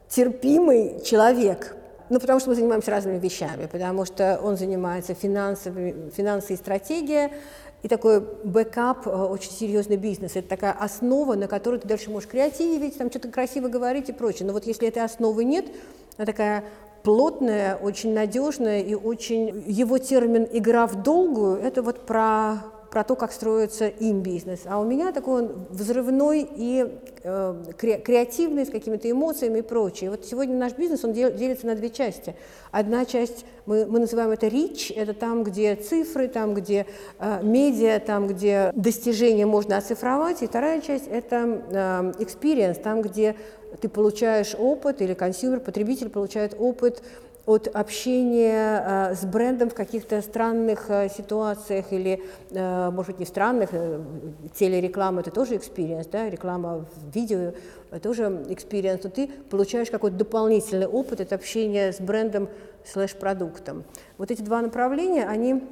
терпимый 0.09 1.02
человек. 1.02 1.76
Ну, 2.09 2.20
потому 2.20 2.40
что 2.40 2.48
мы 2.48 2.54
занимаемся 2.54 2.90
разными 2.90 3.18
вещами, 3.18 3.66
потому 3.70 4.06
что 4.06 4.40
он 4.42 4.56
занимается 4.56 5.12
финансовыми, 5.12 6.09
финансы 6.09 6.54
и 6.54 7.30
и 7.83 7.88
такой 7.88 8.20
backup, 8.20 9.07
э, 9.06 9.11
очень 9.11 9.52
серьезный 9.52 9.96
бизнес. 9.96 10.37
Это 10.37 10.48
такая 10.48 10.72
основа, 10.72 11.35
на 11.35 11.48
которой 11.48 11.80
ты 11.80 11.88
дальше 11.88 12.11
можешь 12.11 12.28
креативить, 12.28 12.98
там 12.98 13.11
что-то 13.11 13.28
красиво 13.28 13.68
говорить 13.68 14.09
и 14.09 14.12
прочее. 14.12 14.46
Но 14.46 14.52
вот 14.52 14.66
если 14.66 14.88
этой 14.88 15.02
основы 15.02 15.44
нет, 15.44 15.66
она 16.18 16.26
такая 16.26 16.64
плотная, 17.02 17.76
очень 17.76 18.14
надежная 18.14 18.80
и 18.80 18.94
очень... 18.94 19.64
Его 19.66 19.98
термин 19.98 20.46
«игра 20.50 20.86
в 20.86 21.02
долгую»— 21.02 21.56
это 21.62 21.82
вот 21.82 22.06
про 22.06 22.58
про 22.90 23.05
то, 23.05 23.14
как 23.14 23.33
строится 23.33 23.87
им 23.87 24.20
бизнес. 24.20 24.62
А 24.64 24.81
у 24.81 24.85
меня 24.85 25.12
такой 25.12 25.42
он 25.42 25.66
взрывной 25.70 26.48
и 26.57 26.87
э, 27.22 27.62
креативный, 27.79 28.66
с 28.66 28.70
какими-то 28.70 29.09
эмоциями 29.11 29.61
и 29.61 29.62
прочее. 29.62 30.11
Вот 30.11 30.24
сегодня 30.24 30.57
наш 30.57 30.72
бизнес, 30.72 31.05
он 31.05 31.12
дел, 31.12 31.33
делится 31.33 31.66
на 31.66 31.76
две 31.76 31.90
части. 31.90 32.35
Одна 32.72 33.05
часть, 33.05 33.46
мы, 33.64 33.87
мы 33.87 34.00
называем 34.00 34.31
это 34.31 34.48
rich, 34.48 34.92
это 34.94 35.14
там, 35.14 35.44
где 35.44 35.76
цифры, 35.76 36.26
там, 36.26 36.55
где 36.55 36.87
э, 37.20 37.40
медиа, 37.42 38.00
там, 38.00 38.26
где 38.26 38.72
достижения 38.74 39.46
можно 39.46 39.76
оцифровать. 39.76 40.42
И 40.42 40.48
вторая 40.48 40.81
часть– 40.81 41.07
это 41.11 41.62
э, 41.70 42.22
experience, 42.22 42.83
там, 42.83 43.03
где 43.03 43.37
ты 43.81 43.88
получаешь 43.88 44.57
опыт, 44.59 45.00
или 45.00 45.14
consumer, 45.14 45.61
потребитель 45.61 46.09
получает 46.09 46.57
опыт 46.59 47.03
от 47.50 47.66
общения 47.66 49.10
э, 49.10 49.14
с 49.16 49.24
брендом 49.24 49.70
в 49.70 49.74
каких-то 49.74 50.22
странных 50.22 50.88
э, 50.88 51.08
ситуациях 51.08 51.86
или, 51.92 52.22
э, 52.50 52.90
может 52.90 53.18
не 53.18 53.26
странных, 53.26 53.70
телереклама– 54.54 55.20
это 55.22 55.32
тоже 55.32 55.56
experience, 55.56 56.08
да, 56.12 56.30
реклама 56.30 56.86
в 56.94 57.14
видео– 57.14 57.52
тоже 58.02 58.22
experience, 58.48 59.00
но 59.02 59.10
ты 59.10 59.28
получаешь 59.50 59.90
какой-то 59.90 60.16
дополнительный 60.16 60.86
опыт 60.86 61.20
от 61.20 61.32
общения 61.32 61.92
с 61.92 62.00
брендом 62.00 62.48
слэш-продуктом. 62.84 63.82
Вот 64.16 64.30
эти 64.30 64.42
два 64.42 64.62
направления, 64.62 65.26
они 65.26 65.64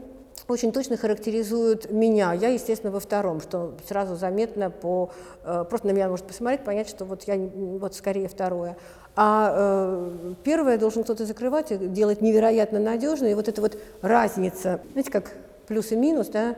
очень 0.48 0.72
точно 0.72 0.96
характеризуют 0.96 1.92
меня. 1.92 2.32
Я, 2.32 2.48
естественно, 2.48 2.90
во 2.90 2.98
втором, 2.98 3.40
что 3.40 3.76
сразу 3.86 4.16
заметно 4.16 4.70
по... 4.70 5.10
Просто 5.44 5.86
на 5.86 5.92
меня 5.92 6.08
может 6.08 6.26
посмотреть, 6.26 6.64
понять, 6.64 6.88
что 6.88 7.04
вот 7.04 7.22
я 7.24 7.36
вот 7.36 7.94
скорее 7.94 8.28
второе. 8.28 8.76
А 9.20 9.52
э, 9.52 10.34
первое 10.44 10.78
должен 10.78 11.02
кто-то 11.02 11.26
закрывать 11.26 11.72
и 11.72 11.76
делать 11.76 12.22
невероятно 12.22 12.78
надежно. 12.78 13.26
И 13.26 13.34
вот 13.34 13.48
эта 13.48 13.60
вот 13.60 13.76
разница, 14.00 14.80
знаете, 14.92 15.10
как 15.10 15.32
плюс 15.66 15.90
и 15.90 15.96
минус, 15.96 16.28
да, 16.28 16.54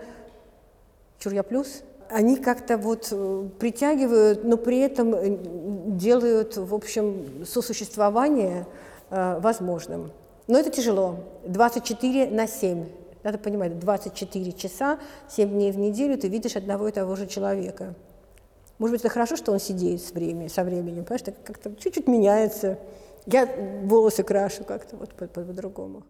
чур 1.19 1.33
я 1.33 1.43
плюс, 1.43 1.83
они 2.11 2.37
как-то 2.37 2.77
вот 2.77 3.09
э, 3.13 3.49
притягивают, 3.59 4.45
но 4.45 4.59
при 4.59 4.81
этом 4.81 5.15
э, 5.15 5.39
делают, 5.87 6.59
в 6.59 6.75
общем, 6.75 7.47
сосуществование 7.47 8.67
э, 9.09 9.39
возможным. 9.41 10.13
Но 10.47 10.59
это 10.59 10.69
тяжело. 10.69 11.17
24 11.47 12.29
на 12.29 12.47
7. 12.47 12.85
Надо 13.23 13.39
понимать, 13.39 13.79
24 13.79 14.53
часа, 14.53 14.99
7 15.31 15.49
дней 15.49 15.73
в 15.73 15.79
неделю 15.79 16.19
ты 16.19 16.29
видишь 16.29 16.57
одного 16.57 16.89
и 16.89 16.93
того 16.93 17.17
же 17.17 17.27
человека. 17.27 17.95
Может 18.81 18.95
быть, 18.95 19.01
это 19.03 19.11
хорошо, 19.11 19.37
что 19.37 19.53
он 19.53 19.61
сидит 19.61 20.03
с 20.03 20.11
временем, 20.11 20.49
со 20.49 20.65
временем, 20.65 21.05
понимаешь, 21.05 21.21
так 21.21 21.35
как-то 21.45 21.77
чуть-чуть 21.77 22.09
меняется. 22.09 22.79
Я 23.27 23.47
волосы 23.85 24.23
крашу 24.23 24.65
как-то 24.65 24.97
вот 24.97 25.13
по-другому. 25.13 26.05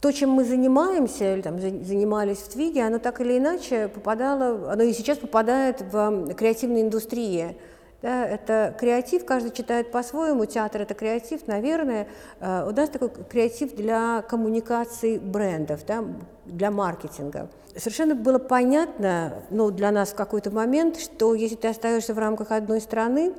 То, 0.00 0.10
чем 0.10 0.30
мы 0.30 0.44
занимаемся, 0.44 1.34
или 1.34 1.42
там 1.42 1.60
занимались 1.60 2.38
в 2.38 2.48
Твиге, 2.48 2.82
оно 2.82 2.98
так 2.98 3.20
или 3.20 3.38
иначе 3.38 3.86
попадало, 3.86 4.72
оно 4.72 4.82
и 4.82 4.92
сейчас 4.94 5.18
попадает 5.18 5.82
в 5.82 6.34
креативную 6.34 6.82
индустрию. 6.82 7.54
Да, 8.02 8.26
это 8.26 8.74
креатив, 8.80 9.24
каждый 9.26 9.52
читает 9.52 9.92
по-своему, 9.92 10.46
театр– 10.46 10.80
это 10.82 10.94
креатив, 10.94 11.46
наверное. 11.46 12.08
Э, 12.40 12.66
у 12.66 12.72
нас 12.72 12.88
такой 12.88 13.10
креатив 13.10 13.76
для 13.76 14.22
коммуникации 14.22 15.18
брендов, 15.18 15.84
да, 15.86 16.02
для 16.46 16.70
маркетинга. 16.70 17.50
Совершенно 17.76 18.14
было 18.14 18.38
понятно, 18.38 19.42
ну, 19.50 19.70
для 19.70 19.90
нас 19.90 20.10
в 20.10 20.14
какой-то 20.14 20.50
момент, 20.50 20.98
что 20.98 21.34
если 21.34 21.56
ты 21.56 21.68
остаешься 21.68 22.14
в 22.14 22.18
рамках 22.18 22.50
одной 22.50 22.80
страны, 22.80 23.32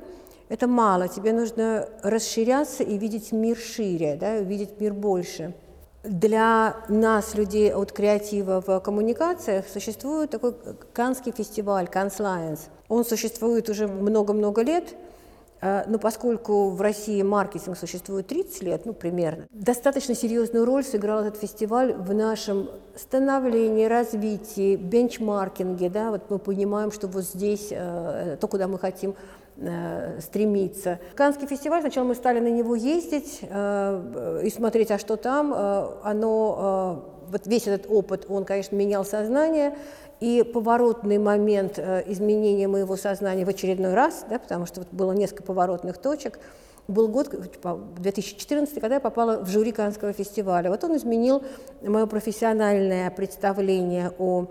это 0.48 0.66
мало, 0.66 1.08
тебе 1.08 1.32
нужно 1.32 1.88
расширяться 2.02 2.82
и 2.82 2.96
видеть 2.98 3.32
мир 3.32 3.56
шире, 3.56 4.16
да, 4.20 4.38
видеть 4.38 4.80
мир 4.80 4.94
больше. 4.94 5.54
Для 6.02 6.76
нас, 6.88 7.34
людей 7.34 7.72
от 7.72 7.92
креатива 7.92 8.62
в 8.66 8.80
коммуникациях, 8.80 9.66
существует 9.68 10.30
такой 10.30 10.54
Канский 10.92 11.32
фестиваль, 11.32 11.86
Канслайенс. 11.86 12.68
Он 12.88 13.04
существует 13.04 13.68
уже 13.68 13.86
много-много 13.86 14.62
лет, 14.62 14.94
но 15.62 15.98
поскольку 15.98 16.70
в 16.70 16.80
России 16.80 17.22
маркетинг 17.22 17.78
существует 17.78 18.26
30 18.26 18.62
лет, 18.62 18.84
ну, 18.84 18.92
примерно, 18.92 19.46
достаточно 19.50 20.14
серьезную 20.14 20.64
роль 20.64 20.84
сыграл 20.84 21.20
этот 21.20 21.40
фестиваль 21.40 21.94
в 21.94 22.12
нашем 22.12 22.68
становлении, 22.96 23.84
развитии, 23.84 24.76
бенчмаркинге. 24.76 25.88
Да? 25.88 26.10
Вот 26.10 26.30
мы 26.30 26.38
понимаем, 26.38 26.90
что 26.90 27.06
вот 27.06 27.24
здесь 27.24 27.68
э, 27.70 28.36
то, 28.40 28.48
куда 28.48 28.66
мы 28.66 28.78
хотим 28.78 29.14
Э, 29.58 30.18
стремиться. 30.20 30.98
Канский 31.14 31.46
фестиваль, 31.46 31.82
сначала 31.82 32.06
мы 32.06 32.14
стали 32.14 32.40
на 32.40 32.48
него 32.48 32.74
ездить 32.74 33.40
э, 33.42 34.40
и 34.44 34.48
смотреть, 34.48 34.90
а 34.90 34.98
что 34.98 35.16
там. 35.16 35.52
Э, 35.54 35.88
оно, 36.02 37.04
вот 37.32 37.46
весь 37.46 37.66
этот 37.66 37.90
опыт, 37.90 38.26
он, 38.28 38.44
конечно, 38.44 38.76
менял 38.76 39.04
сознание, 39.04 39.76
и 40.20 40.44
поворотный 40.44 41.18
момент 41.18 41.80
изменения 41.80 42.68
моего 42.68 42.96
сознания 42.96 43.44
в 43.44 43.48
очередной 43.48 43.94
раз, 43.94 44.24
да, 44.30 44.38
потому 44.38 44.66
что 44.66 44.82
вот 44.82 44.88
было 44.92 45.10
несколько 45.10 45.42
поворотных 45.42 45.98
точек, 45.98 46.38
был 46.88 47.08
год, 47.08 47.30
2014, 47.98 48.74
когда 48.80 48.96
я 48.96 49.00
попала 49.00 49.42
в 49.42 49.48
жюри 49.48 49.72
Канского 49.72 50.12
фестиваля. 50.12 50.70
Вот 50.70 50.84
он 50.84 50.96
изменил 50.96 51.42
мое 51.82 52.06
профессиональное 52.06 53.10
представление 53.10 54.12
о 54.18 54.46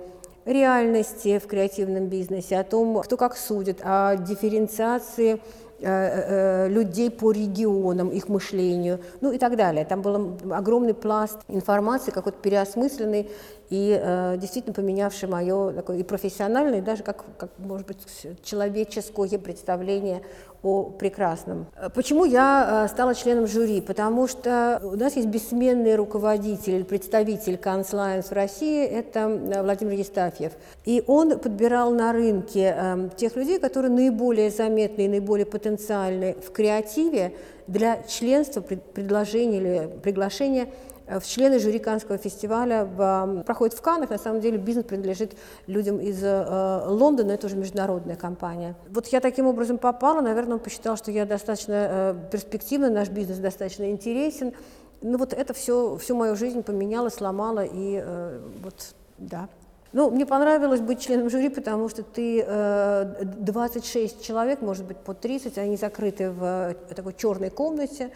реальности 0.45 1.39
в 1.39 1.47
креативном 1.47 2.07
бизнесе, 2.07 2.57
о 2.57 2.63
том, 2.63 3.01
кто 3.01 3.17
как 3.17 3.37
судит, 3.37 3.79
о 3.83 4.15
дифференциации 4.15 5.33
э, 5.33 5.37
э, 5.37 5.70
людей 5.81 7.09
по 7.09 7.31
регионам, 7.31 8.09
их 8.09 8.29
мышлению, 8.29 8.99
ну 9.19 9.31
и 9.31 9.37
так 9.37 9.57
далее. 9.57 9.83
Там 9.83 10.01
был 10.01 10.37
огромный 10.51 10.93
пласт 10.93 11.39
информации, 11.47 12.11
какой-то 12.11 12.37
переосмысленный 12.37 13.29
и 13.71 13.97
э, 13.99 14.35
действительно 14.37 14.73
поменявший 14.73 15.29
мое 15.29 15.71
такое 15.71 15.97
и 15.97 16.03
профессиональное, 16.03 16.79
и 16.79 16.81
даже 16.81 17.03
как, 17.03 17.23
как, 17.37 17.49
может 17.57 17.87
быть, 17.87 17.99
человеческое 18.43 19.39
представление 19.39 20.21
о 20.63 20.83
прекрасном. 20.83 21.65
Почему 21.95 22.25
я 22.25 22.85
э, 22.85 22.87
стала 22.89 23.15
членом 23.15 23.47
жюри? 23.47 23.81
Потому 23.81 24.27
что 24.27 24.79
у 24.83 24.95
нас 24.95 25.15
есть 25.15 25.27
бессменный 25.27 25.95
руководитель, 25.95 26.83
представитель 26.83 27.57
Канцлайенс 27.57 28.27
в 28.27 28.33
России, 28.33 28.85
это 28.85 29.19
э, 29.21 29.63
Владимир 29.63 29.93
Естафьев. 29.93 30.53
И 30.85 31.03
он 31.07 31.39
подбирал 31.39 31.91
на 31.91 32.13
рынке 32.13 32.75
э, 32.77 33.09
тех 33.17 33.35
людей, 33.35 33.59
которые 33.59 33.91
наиболее 33.91 34.51
заметны 34.51 35.05
и 35.05 35.07
наиболее 35.07 35.45
потенциальны 35.45 36.35
в 36.45 36.51
креативе 36.51 37.33
для 37.67 38.03
членства, 38.03 38.61
предложения 38.61 39.57
или 39.57 39.89
приглашения 40.03 40.67
Э, 41.00 41.00
в 41.19 41.27
члены 41.27 41.59
жюри 41.59 41.79
Каннского 41.79 42.17
фестиваля 42.17 42.85
в, 42.85 43.43
проходит 43.45 43.77
в 43.77 43.81
Каннах. 43.81 44.09
На 44.09 44.17
самом 44.17 44.41
деле 44.41 44.57
бизнес 44.57 44.85
принадлежит 44.85 45.35
людям 45.67 45.99
из 45.99 46.23
э, 46.23 46.83
Лондона, 46.85 47.31
это 47.31 47.47
уже 47.47 47.55
международная 47.55 48.15
компания. 48.15 48.75
Вот 48.89 49.07
я 49.07 49.19
таким 49.19 49.47
образом 49.47 49.77
попала, 49.77 50.21
наверное, 50.21 50.53
он 50.53 50.59
посчитал, 50.59 50.97
что 50.97 51.11
я 51.11 51.25
достаточно 51.25 51.73
э, 51.73 52.15
перспективна, 52.31 52.89
наш 52.89 53.09
бизнес 53.09 53.39
достаточно 53.39 53.89
интересен. 53.89 54.53
Ну 55.01 55.17
вот 55.17 55.33
это 55.33 55.53
все, 55.53 55.97
всю 55.97 56.15
мою 56.15 56.35
жизнь 56.35 56.63
поменяло, 56.63 57.09
сломало, 57.09 57.65
и 57.65 58.01
э, 58.03 58.39
вот, 58.63 58.95
да. 59.17 59.49
Ну, 59.93 60.09
мне 60.09 60.25
понравилось 60.25 60.79
быть 60.79 61.01
членом 61.01 61.29
жюри, 61.29 61.49
потому 61.49 61.89
что 61.89 62.01
ты 62.01 62.45
э, 62.47 63.25
26 63.25 64.23
человек, 64.23 64.61
может 64.61 64.85
быть, 64.85 64.97
по 64.97 65.13
30, 65.13 65.57
они 65.57 65.75
закрыты 65.75 66.31
в 66.31 66.43
э, 66.89 66.93
такой 66.95 67.13
черной 67.13 67.49
комнате, 67.49 68.11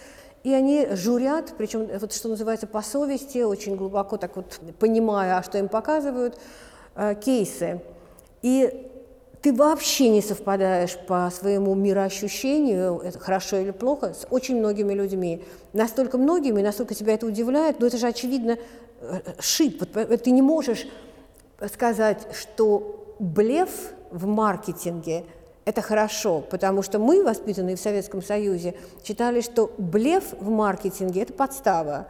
и 0.45 0.53
они 0.53 0.87
журят, 0.91 1.55
причем, 1.57 1.89
вот, 1.99 2.13
что 2.13 2.29
называется, 2.29 2.67
по 2.67 2.83
совести, 2.83 3.39
очень 3.39 3.75
глубоко 3.75 4.17
так 4.17 4.35
вот 4.35 4.59
понимая, 4.77 5.41
что 5.41 5.57
им 5.57 5.67
показывают, 5.67 6.37
э, 6.95 7.15
кейсы. 7.15 7.81
И 8.43 8.87
ты 9.41 9.51
вообще 9.51 10.09
не 10.09 10.21
совпадаешь 10.21 10.99
по 11.07 11.31
своему 11.35 11.73
мироощущению, 11.73 12.99
это 12.99 13.17
хорошо 13.17 13.57
или 13.57 13.71
плохо, 13.71 14.13
с 14.13 14.27
очень 14.29 14.59
многими 14.59 14.93
людьми. 14.93 15.43
Настолько 15.73 16.19
многими, 16.19 16.61
настолько 16.61 16.93
тебя 16.93 17.15
это 17.15 17.25
удивляет, 17.25 17.79
но 17.79 17.87
это 17.87 17.97
же 17.97 18.05
очевидно 18.05 18.59
э, 19.01 19.21
шип. 19.39 19.97
Э, 19.97 20.15
ты 20.17 20.29
не 20.29 20.43
можешь 20.43 20.87
сказать, 21.73 22.27
что 22.39 23.15
блеф 23.17 23.71
в 24.11 24.27
маркетинге– 24.27 25.23
это 25.65 25.81
хорошо, 25.81 26.41
потому 26.41 26.83
что 26.83 26.99
мы, 26.99 27.23
воспитанные 27.23 27.75
в 27.75 27.79
Советском 27.79 28.21
Союзе, 28.21 28.75
считали, 29.03 29.41
что 29.41 29.71
блеф 29.77 30.33
в 30.39 30.49
маркетинге– 30.49 31.21
это 31.23 31.33
подстава. 31.33 32.07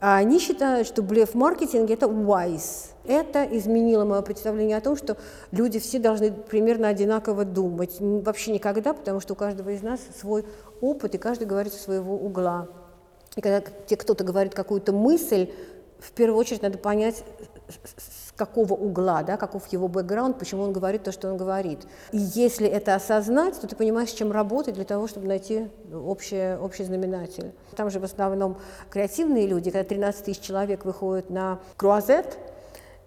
А 0.00 0.16
они 0.16 0.38
считают, 0.38 0.88
что 0.88 1.02
блеф 1.02 1.32
в 1.32 1.34
маркетинге– 1.34 1.92
это 1.94 2.06
wise. 2.06 2.92
Это 3.04 3.44
изменило 3.44 4.06
мое 4.06 4.22
представление 4.22 4.78
о 4.78 4.80
том, 4.80 4.96
что 4.96 5.18
люди 5.50 5.78
все 5.78 5.98
должны 5.98 6.32
примерно 6.32 6.88
одинаково 6.88 7.44
думать. 7.44 7.96
Вообще 8.00 8.52
никогда, 8.52 8.94
потому 8.94 9.20
что 9.20 9.34
у 9.34 9.36
каждого 9.36 9.68
из 9.70 9.82
нас 9.82 10.00
свой 10.18 10.46
опыт, 10.80 11.14
и 11.14 11.18
каждый 11.18 11.46
говорит 11.46 11.74
со 11.74 11.82
своего 11.82 12.14
угла. 12.14 12.68
И 13.36 13.42
когда 13.42 13.60
кто-то 13.60 14.24
говорит 14.24 14.54
какую-то 14.54 14.92
мысль, 14.92 15.50
в 15.98 16.12
первую 16.12 16.38
очередь 16.38 16.62
надо 16.62 16.78
понять, 16.78 17.24
какого 18.40 18.72
угла, 18.72 19.22
да, 19.22 19.36
каков 19.36 19.66
его 19.66 19.86
бэкграунд, 19.86 20.38
почему 20.38 20.62
он 20.62 20.72
говорит 20.72 21.02
то, 21.02 21.12
что 21.12 21.28
он 21.28 21.36
говорит. 21.36 21.80
И 22.10 22.16
если 22.16 22.66
это 22.66 22.94
осознать, 22.94 23.60
то 23.60 23.66
ты 23.66 23.76
понимаешь, 23.76 24.08
чем 24.12 24.32
работать 24.32 24.76
для 24.76 24.86
того, 24.86 25.08
чтобы 25.08 25.26
найти 25.26 25.68
общее, 25.92 26.58
общий 26.58 26.84
знаменатель. 26.84 27.52
Там 27.76 27.90
же 27.90 28.00
в 28.00 28.04
основном 28.04 28.56
креативные 28.88 29.46
люди, 29.46 29.70
когда 29.70 29.86
13 29.86 30.24
тысяч 30.24 30.40
человек 30.40 30.86
выходят 30.86 31.28
на 31.28 31.58
круазет, 31.76 32.38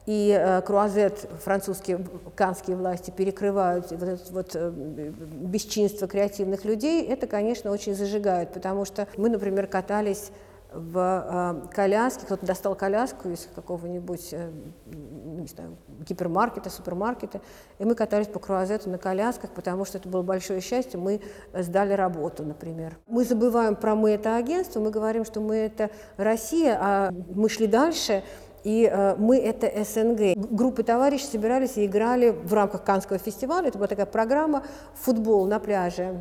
и 0.05 0.37
э, 0.39 0.61
круазет 0.61 1.27
французские, 1.43 2.05
канские 2.35 2.75
власти 2.75 3.09
перекрывают 3.09 3.89
вот 3.89 4.03
это 4.03 4.33
вот 4.33 4.51
э, 4.53 4.69
бесчинство 4.71 6.07
креативных 6.07 6.63
людей, 6.63 7.07
это, 7.07 7.25
конечно, 7.25 7.71
очень 7.71 7.95
зажигает, 7.95 8.53
потому 8.53 8.85
что 8.85 9.07
мы, 9.17 9.29
например, 9.29 9.65
катались 9.65 10.29
в 10.73 11.63
э, 11.65 11.73
коляске, 11.73 12.25
кто-то 12.25 12.45
достал 12.45 12.75
коляску 12.75 13.29
из 13.29 13.47
какого-нибудь, 13.53 14.29
э, 14.33 14.51
не 14.85 15.47
знаю, 15.47 15.77
гипермаркета, 16.07 16.69
супермаркета, 16.69 17.41
и 17.79 17.85
мы 17.85 17.95
катались 17.95 18.27
по 18.27 18.39
круазету 18.39 18.89
на 18.89 18.97
колясках, 18.97 19.51
потому 19.51 19.85
что 19.85 19.97
это 19.97 20.09
было 20.09 20.23
большое 20.23 20.61
счастье, 20.61 20.99
мы 20.99 21.21
сдали 21.53 21.93
работу, 21.93 22.43
например. 22.43 22.97
Мы 23.07 23.23
забываем 23.23 23.75
про 23.75 23.95
мы 23.95 24.11
это 24.11 24.35
агентство, 24.35 24.79
мы 24.79 24.91
говорим, 24.91 25.25
что 25.25 25.41
мы 25.41 25.55
это 25.55 25.91
Россия, 26.17 26.77
а 26.79 27.11
мы 27.11 27.49
шли 27.49 27.67
дальше, 27.67 28.23
и 28.63 28.89
э, 28.91 29.15
мы 29.17 29.37
это 29.37 29.67
СНГ. 29.83 30.37
Группы 30.51 30.83
товарищей 30.83 31.27
собирались 31.27 31.77
и 31.77 31.85
играли 31.85 32.29
в 32.29 32.53
рамках 32.53 32.83
Канского 32.83 33.19
фестиваля. 33.19 33.67
Это 33.67 33.77
была 33.77 33.87
такая 33.87 34.05
программа 34.05 34.63
«Футбол 34.95 35.45
на 35.45 35.59
пляже». 35.59 36.19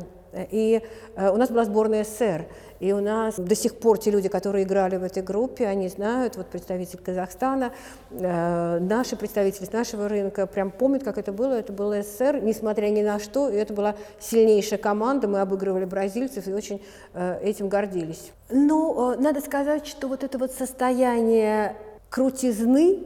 И 0.51 0.81
э, 1.15 1.29
у 1.29 1.37
нас 1.37 1.49
была 1.49 1.65
сборная 1.65 2.03
СССР. 2.03 2.47
И 2.79 2.91
у 2.91 2.99
нас 2.99 3.35
до 3.35 3.55
сих 3.55 3.75
пор 3.75 3.97
те 3.97 4.11
люди, 4.11 4.27
которые 4.27 4.65
играли 4.65 4.97
в 4.97 5.03
этой 5.03 5.23
группе, 5.23 5.67
они 5.67 5.87
знают, 5.87 6.35
вот 6.35 6.47
представитель 6.47 6.99
Казахстана, 6.99 7.71
э, 8.11 8.79
наши 8.79 9.15
представители 9.15 9.63
с 9.63 9.71
нашего 9.71 10.09
рынка, 10.09 10.47
прям 10.47 10.69
помнят, 10.69 11.01
как 11.03 11.17
это 11.17 11.31
было. 11.31 11.53
Это 11.53 11.71
был 11.71 11.93
СССР, 11.93 12.41
несмотря 12.41 12.87
ни 12.87 13.01
на 13.01 13.19
что. 13.19 13.49
И 13.49 13.55
это 13.55 13.73
была 13.73 13.95
сильнейшая 14.19 14.79
команда. 14.79 15.27
Мы 15.27 15.39
обыгрывали 15.39 15.85
бразильцев 15.85 16.45
и 16.47 16.53
очень 16.53 16.81
э, 17.13 17.39
этим 17.41 17.69
гордились. 17.69 18.31
Но 18.49 19.13
э, 19.13 19.21
надо 19.21 19.39
сказать, 19.39 19.87
что 19.87 20.07
вот 20.09 20.23
это 20.25 20.37
вот 20.37 20.51
состояние 20.51 21.77
крутизны, 22.09 22.99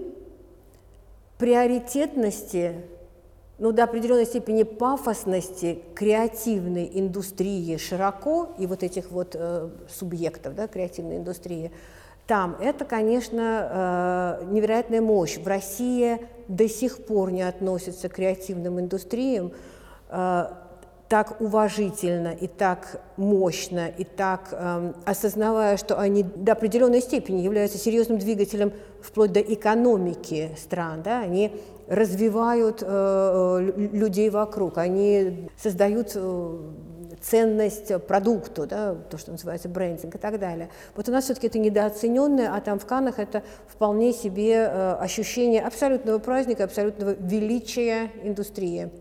приоритетности, 1.37 2.73
ну, 3.59 3.71
до 3.71 3.83
определенной 3.85 4.25
степени 4.25 4.63
пафосности 4.63 5.79
креативной 5.95 6.89
индустрии 6.93 7.77
широко 7.77 8.49
и 8.59 8.67
вот 8.67 8.83
этих 8.83 9.11
вот 9.11 9.35
э, 9.37 9.69
субъектов 9.89 10.55
да, 10.55 10.67
креативной 10.67 11.17
индустрии, 11.17 11.71
там 12.27 12.57
это, 12.59 12.85
конечно, 12.85 14.39
э, 14.41 14.45
невероятная 14.51 15.01
мощь. 15.01 15.37
В 15.37 15.47
России 15.47 16.19
до 16.47 16.67
сих 16.67 17.05
пор 17.05 17.31
не 17.31 17.41
относятся 17.41 18.09
к 18.09 18.13
креативным 18.13 18.79
индустриям 18.79 19.53
э, 20.09 20.47
так 21.09 21.39
уважительно 21.39 22.33
и 22.33 22.47
так 22.47 23.01
мощно, 23.15 23.87
и 23.87 24.03
так 24.03 24.49
э, 24.51 24.93
осознавая, 25.05 25.77
что 25.77 25.97
они 25.97 26.23
до 26.23 26.51
определенной 26.51 27.01
степени 27.01 27.41
являются 27.41 27.77
серьезным 27.77 28.19
двигателем 28.19 28.73
вплоть 29.01 29.31
до 29.31 29.39
экономики 29.39 30.51
стран, 30.57 31.01
да, 31.01 31.21
они 31.21 31.53
развивают 31.87 32.83
э, 32.85 33.71
людей 33.93 34.29
вокруг, 34.29 34.77
они 34.77 35.49
создают 35.57 36.11
э, 36.15 36.57
ценность 37.21 38.05
продукту, 38.05 38.67
да, 38.67 38.95
то, 38.95 39.17
что 39.17 39.31
называется 39.31 39.69
брендинг 39.69 40.15
и 40.15 40.17
так 40.17 40.39
далее. 40.39 40.69
Вот 40.95 41.09
у 41.09 41.11
нас 41.11 41.25
все-таки 41.25 41.47
это 41.47 41.59
недооцененное, 41.59 42.53
а 42.53 42.61
там 42.61 42.79
в 42.79 42.85
Канах 42.85 43.19
это 43.19 43.43
вполне 43.67 44.13
себе 44.13 44.53
э, 44.53 44.93
ощущение 44.99 45.61
абсолютного 45.61 46.19
праздника, 46.19 46.65
абсолютного 46.65 47.11
величия 47.11 48.11
индустрии. 48.23 48.91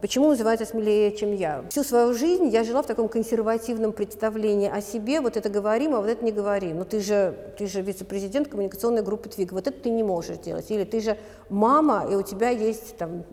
Почему 0.00 0.28
называется 0.28 0.64
смелее, 0.64 1.14
чем 1.14 1.34
я? 1.34 1.62
Всю 1.68 1.84
свою 1.84 2.14
жизнь 2.14 2.48
я 2.48 2.64
жила 2.64 2.82
в 2.82 2.86
таком 2.86 3.08
консервативном 3.08 3.92
представлении 3.92 4.70
о 4.70 4.80
себе. 4.80 5.20
Вот 5.20 5.36
это 5.36 5.50
говорим, 5.50 5.94
а 5.94 6.00
вот 6.00 6.08
это 6.08 6.24
не 6.24 6.32
говорим. 6.32 6.78
Ну 6.78 6.84
ты 6.84 7.00
же, 7.00 7.34
ты 7.58 7.66
же 7.66 7.82
вице-президент 7.82 8.48
коммуникационной 8.48 9.02
группы 9.02 9.28
ТВИГ. 9.28 9.52
Вот 9.52 9.66
это 9.66 9.78
ты 9.78 9.90
не 9.90 10.02
можешь 10.02 10.38
делать. 10.38 10.70
Или 10.70 10.84
ты 10.84 11.00
же 11.00 11.18
мама, 11.50 12.06
и 12.10 12.14
у 12.14 12.22
тебя 12.22 12.48
есть 12.48 12.96
там 12.96 13.24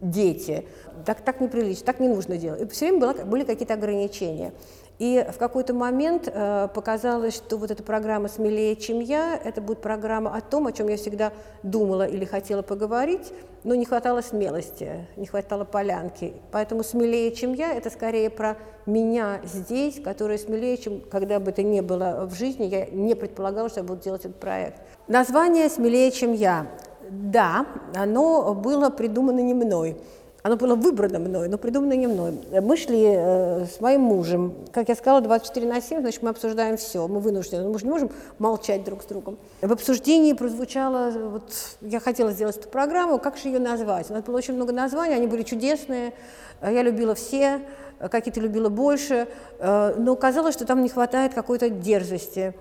дети. 0.00 0.66
Так, 1.06 1.22
так 1.22 1.40
неприлично, 1.40 1.86
так 1.86 2.00
не 2.00 2.08
нужно 2.08 2.36
делать. 2.36 2.60
И 2.60 2.66
все 2.66 2.86
время 2.86 3.00
было, 3.00 3.24
были 3.24 3.44
какие-то 3.44 3.74
ограничения. 3.74 4.52
И 4.98 5.26
в 5.32 5.38
какой-то 5.38 5.74
момент 5.74 6.30
э, 6.32 6.68
показалось, 6.72 7.34
что 7.34 7.56
вот 7.56 7.70
эта 7.70 7.82
программа 7.82 8.28
«Смелее, 8.28 8.76
чем 8.76 9.00
я»— 9.00 9.36
это 9.44 9.60
будет 9.60 9.80
программа 9.80 10.36
о 10.36 10.40
том, 10.40 10.68
о 10.68 10.72
чем 10.72 10.88
я 10.88 10.96
всегда 10.96 11.32
думала 11.64 12.06
или 12.06 12.24
хотела 12.24 12.62
поговорить, 12.62 13.32
но 13.64 13.74
не 13.74 13.86
хватало 13.86 14.20
смелости, 14.20 15.08
не 15.16 15.26
хватало 15.26 15.64
полянки. 15.64 16.34
Поэтому 16.52 16.84
«Смелее, 16.84 17.32
чем 17.32 17.54
я»— 17.54 17.72
это 17.74 17.90
скорее 17.90 18.30
про 18.30 18.56
меня 18.86 19.40
здесь, 19.42 20.00
которая 20.00 20.38
смелее, 20.38 20.76
чем 20.76 21.00
когда 21.00 21.40
бы 21.40 21.50
это 21.50 21.64
ни 21.64 21.80
было 21.80 22.26
в 22.30 22.34
жизни. 22.34 22.66
Я 22.66 22.86
не 22.86 23.16
предполагала, 23.16 23.68
что 23.68 23.80
я 23.80 23.84
буду 23.84 24.00
делать 24.00 24.24
этот 24.24 24.38
проект. 24.38 24.80
Название 25.08 25.68
«Смелее, 25.70 26.12
чем 26.12 26.32
я». 26.32 26.68
Да, 27.10 27.66
оно 27.94 28.54
было 28.54 28.90
придумано 28.90 29.40
не 29.40 29.54
мной. 29.54 29.96
Оно 30.44 30.58
было 30.58 30.74
выбрано 30.74 31.18
мной, 31.18 31.48
но 31.48 31.56
придумано 31.56 31.94
не 31.94 32.06
мной. 32.06 32.38
Мы 32.60 32.76
шли 32.76 33.02
э, 33.16 33.64
с 33.64 33.80
моим 33.80 34.02
мужем. 34.02 34.52
Как 34.72 34.90
я 34.90 34.94
сказала, 34.94 35.22
24 35.22 35.66
на 35.66 35.80
7, 35.80 36.02
значит, 36.02 36.22
мы 36.22 36.28
обсуждаем 36.28 36.76
все. 36.76 37.08
Мы 37.08 37.20
вынуждены. 37.20 37.66
Мы 37.66 37.78
же 37.78 37.86
не 37.86 37.90
можем 37.90 38.10
молчать 38.38 38.84
друг 38.84 39.02
с 39.02 39.06
другом. 39.06 39.38
В 39.62 39.72
обсуждении 39.72 40.34
прозвучало, 40.34 41.10
вот 41.30 41.50
я 41.80 41.98
хотела 41.98 42.30
сделать 42.32 42.58
эту 42.58 42.68
программу, 42.68 43.18
как 43.18 43.38
же 43.38 43.48
ее 43.48 43.58
назвать? 43.58 44.10
У 44.10 44.12
нас 44.12 44.22
было 44.22 44.36
очень 44.36 44.52
много 44.52 44.74
названий, 44.74 45.14
они 45.14 45.26
были 45.28 45.44
чудесные. 45.44 46.12
Я 46.60 46.82
любила 46.82 47.14
все, 47.14 47.62
какие-то 47.98 48.40
любила 48.40 48.68
больше, 48.68 49.26
э, 49.60 49.94
но 49.96 50.14
казалось, 50.14 50.54
что 50.54 50.66
там 50.66 50.82
не 50.82 50.90
хватает 50.90 51.32
какой-то 51.32 51.70
дерзости. 51.70 52.52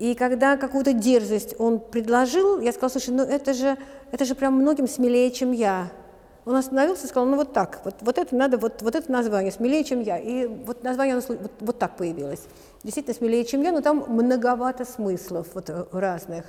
И 0.00 0.16
когда 0.16 0.56
какую-то 0.56 0.94
дерзость 0.94 1.54
он 1.60 1.78
предложил, 1.78 2.58
я 2.58 2.72
сказала, 2.72 2.90
слушай, 2.90 3.10
ну 3.10 3.22
это 3.22 3.54
же, 3.54 3.76
это 4.10 4.24
же 4.24 4.34
прям 4.34 4.54
многим 4.54 4.88
смелее, 4.88 5.30
чем 5.30 5.52
я. 5.52 5.92
Он 6.46 6.56
остановился 6.56 7.04
и 7.04 7.08
сказал, 7.08 7.28
ну 7.28 7.36
вот 7.36 7.52
так, 7.52 7.82
вот, 7.84 7.96
вот 8.00 8.16
это 8.16 8.34
надо, 8.34 8.56
вот, 8.56 8.80
вот 8.80 8.94
это 8.94 9.12
название, 9.12 9.52
смелее, 9.52 9.84
чем 9.84 10.00
я. 10.00 10.18
И 10.18 10.46
вот 10.46 10.82
название 10.82 11.20
вот, 11.20 11.50
вот 11.60 11.78
так 11.78 11.96
появилось. 11.96 12.40
Действительно 12.82 13.14
смелее, 13.14 13.44
чем 13.44 13.60
я, 13.62 13.72
но 13.72 13.82
там 13.82 14.04
многовато 14.08 14.86
смыслов 14.86 15.48
вот, 15.52 15.68
э, 15.68 15.84
разных. 15.92 16.46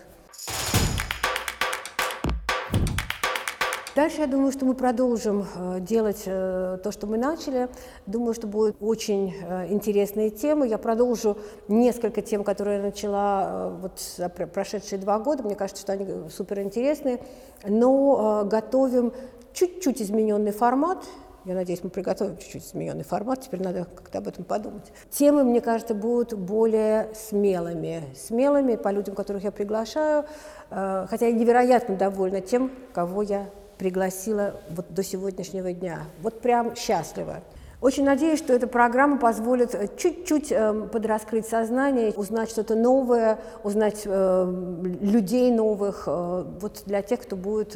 Дальше 3.94 4.22
я 4.22 4.28
думаю, 4.28 4.54
что 4.54 4.64
мы 4.66 4.74
продолжим 4.76 5.46
э, 5.54 5.82
делать 5.82 6.24
э, 6.26 6.78
то, 6.82 6.94
что 6.94 7.08
мы 7.08 7.18
начали. 7.18 7.68
Думаю, 8.06 8.34
что 8.34 8.48
будут 8.48 8.78
очень 8.80 9.34
интересные 9.70 10.30
темы. 10.30 10.70
Я 10.70 10.78
продолжу 10.78 11.38
несколько 11.68 12.22
тем, 12.22 12.46
которые 12.46 12.78
я 12.78 12.84
начала 12.84 13.70
вот 13.82 14.00
за 14.00 14.30
прошедшие 14.30 15.00
два 15.00 15.20
года. 15.20 15.44
Мне 15.44 15.56
кажется, 15.56 15.82
что 15.82 15.92
они 15.92 16.30
суперинтересные. 16.30 17.20
Но 17.66 18.48
готовим 18.50 19.12
чуть-чуть 19.54 20.02
измененный 20.02 20.52
формат. 20.52 21.06
Я 21.44 21.56
надеюсь, 21.56 21.84
мы 21.84 21.90
приготовим 21.90 22.38
чуть-чуть 22.38 22.68
измененный 22.68 23.04
формат, 23.04 23.42
теперь 23.42 23.64
надо 23.64 23.86
как-то 23.86 24.20
об 24.20 24.28
этом 24.28 24.44
подумать. 24.44 24.94
Темы, 25.10 25.44
мне 25.44 25.60
кажется, 25.60 25.96
будут 25.96 26.34
более 26.34 27.10
смелыми. 27.16 28.04
Смелыми 28.16 28.76
по 28.76 28.90
людям, 28.90 29.16
которых 29.16 29.44
я 29.44 29.52
приглашаю, 29.52 30.26
э, 30.70 31.08
хотя 31.10 31.26
я 31.26 31.32
невероятно 31.32 31.96
довольна 31.96 32.42
тем, 32.42 32.72
кого 32.94 33.24
я 33.24 33.50
пригласила 33.80 34.54
вот 34.70 34.94
до 34.94 35.02
сегодняшнего 35.02 35.74
дня. 35.74 36.04
Вот 36.22 36.42
прям 36.42 36.76
счастлива. 36.76 37.38
Очень 37.82 38.04
надеюсь, 38.04 38.38
что 38.38 38.54
эта 38.54 38.68
программа 38.68 39.18
позволит 39.18 39.74
э, 39.74 39.88
чуть-чуть 39.98 40.52
э, 40.52 40.88
подраскрыть 40.92 41.48
сознание, 41.48 42.12
узнать 42.12 42.52
что-то 42.52 42.76
новое, 42.76 43.40
узнать 43.64 44.06
людей 44.06 45.50
новых, 45.50 46.06
вот 46.06 46.84
для 46.86 47.02
тех, 47.02 47.22
кто 47.22 47.36
будет 47.36 47.76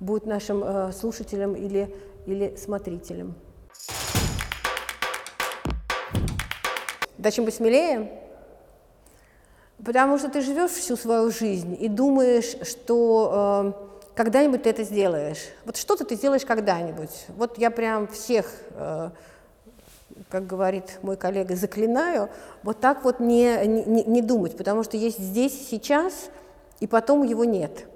будет 0.00 0.26
нашим 0.26 0.62
э, 0.64 0.92
слушателем 0.92 1.54
или, 1.54 1.94
или 2.26 2.54
смотрителем. 2.56 3.34
Да 7.18 7.30
чем 7.30 7.44
быть 7.44 7.54
смелее? 7.54 8.10
Потому 9.84 10.18
что 10.18 10.28
ты 10.28 10.40
живешь 10.40 10.72
всю 10.72 10.96
свою 10.96 11.30
жизнь 11.30 11.76
и 11.78 11.88
думаешь, 11.88 12.56
что 12.66 13.74
э, 13.76 13.88
когда-нибудь 14.14 14.64
ты 14.64 14.70
это 14.70 14.84
сделаешь. 14.84 15.48
Вот 15.64 15.76
что-то 15.76 16.04
ты 16.04 16.16
сделаешь 16.16 16.44
когда-нибудь. 16.44 17.26
Вот 17.36 17.58
я 17.58 17.70
прям 17.70 18.08
всех, 18.08 18.46
э, 18.70 19.10
как 20.28 20.46
говорит 20.46 20.98
мой 21.02 21.16
коллега, 21.16 21.56
заклинаю, 21.56 22.28
вот 22.62 22.80
так 22.80 23.04
вот 23.04 23.20
не, 23.20 23.66
не, 23.66 24.04
не 24.04 24.22
думать, 24.22 24.56
потому 24.56 24.82
что 24.82 24.96
есть 24.96 25.18
здесь, 25.18 25.68
сейчас, 25.68 26.30
и 26.80 26.86
потом 26.86 27.22
его 27.22 27.44
нет. 27.44 27.86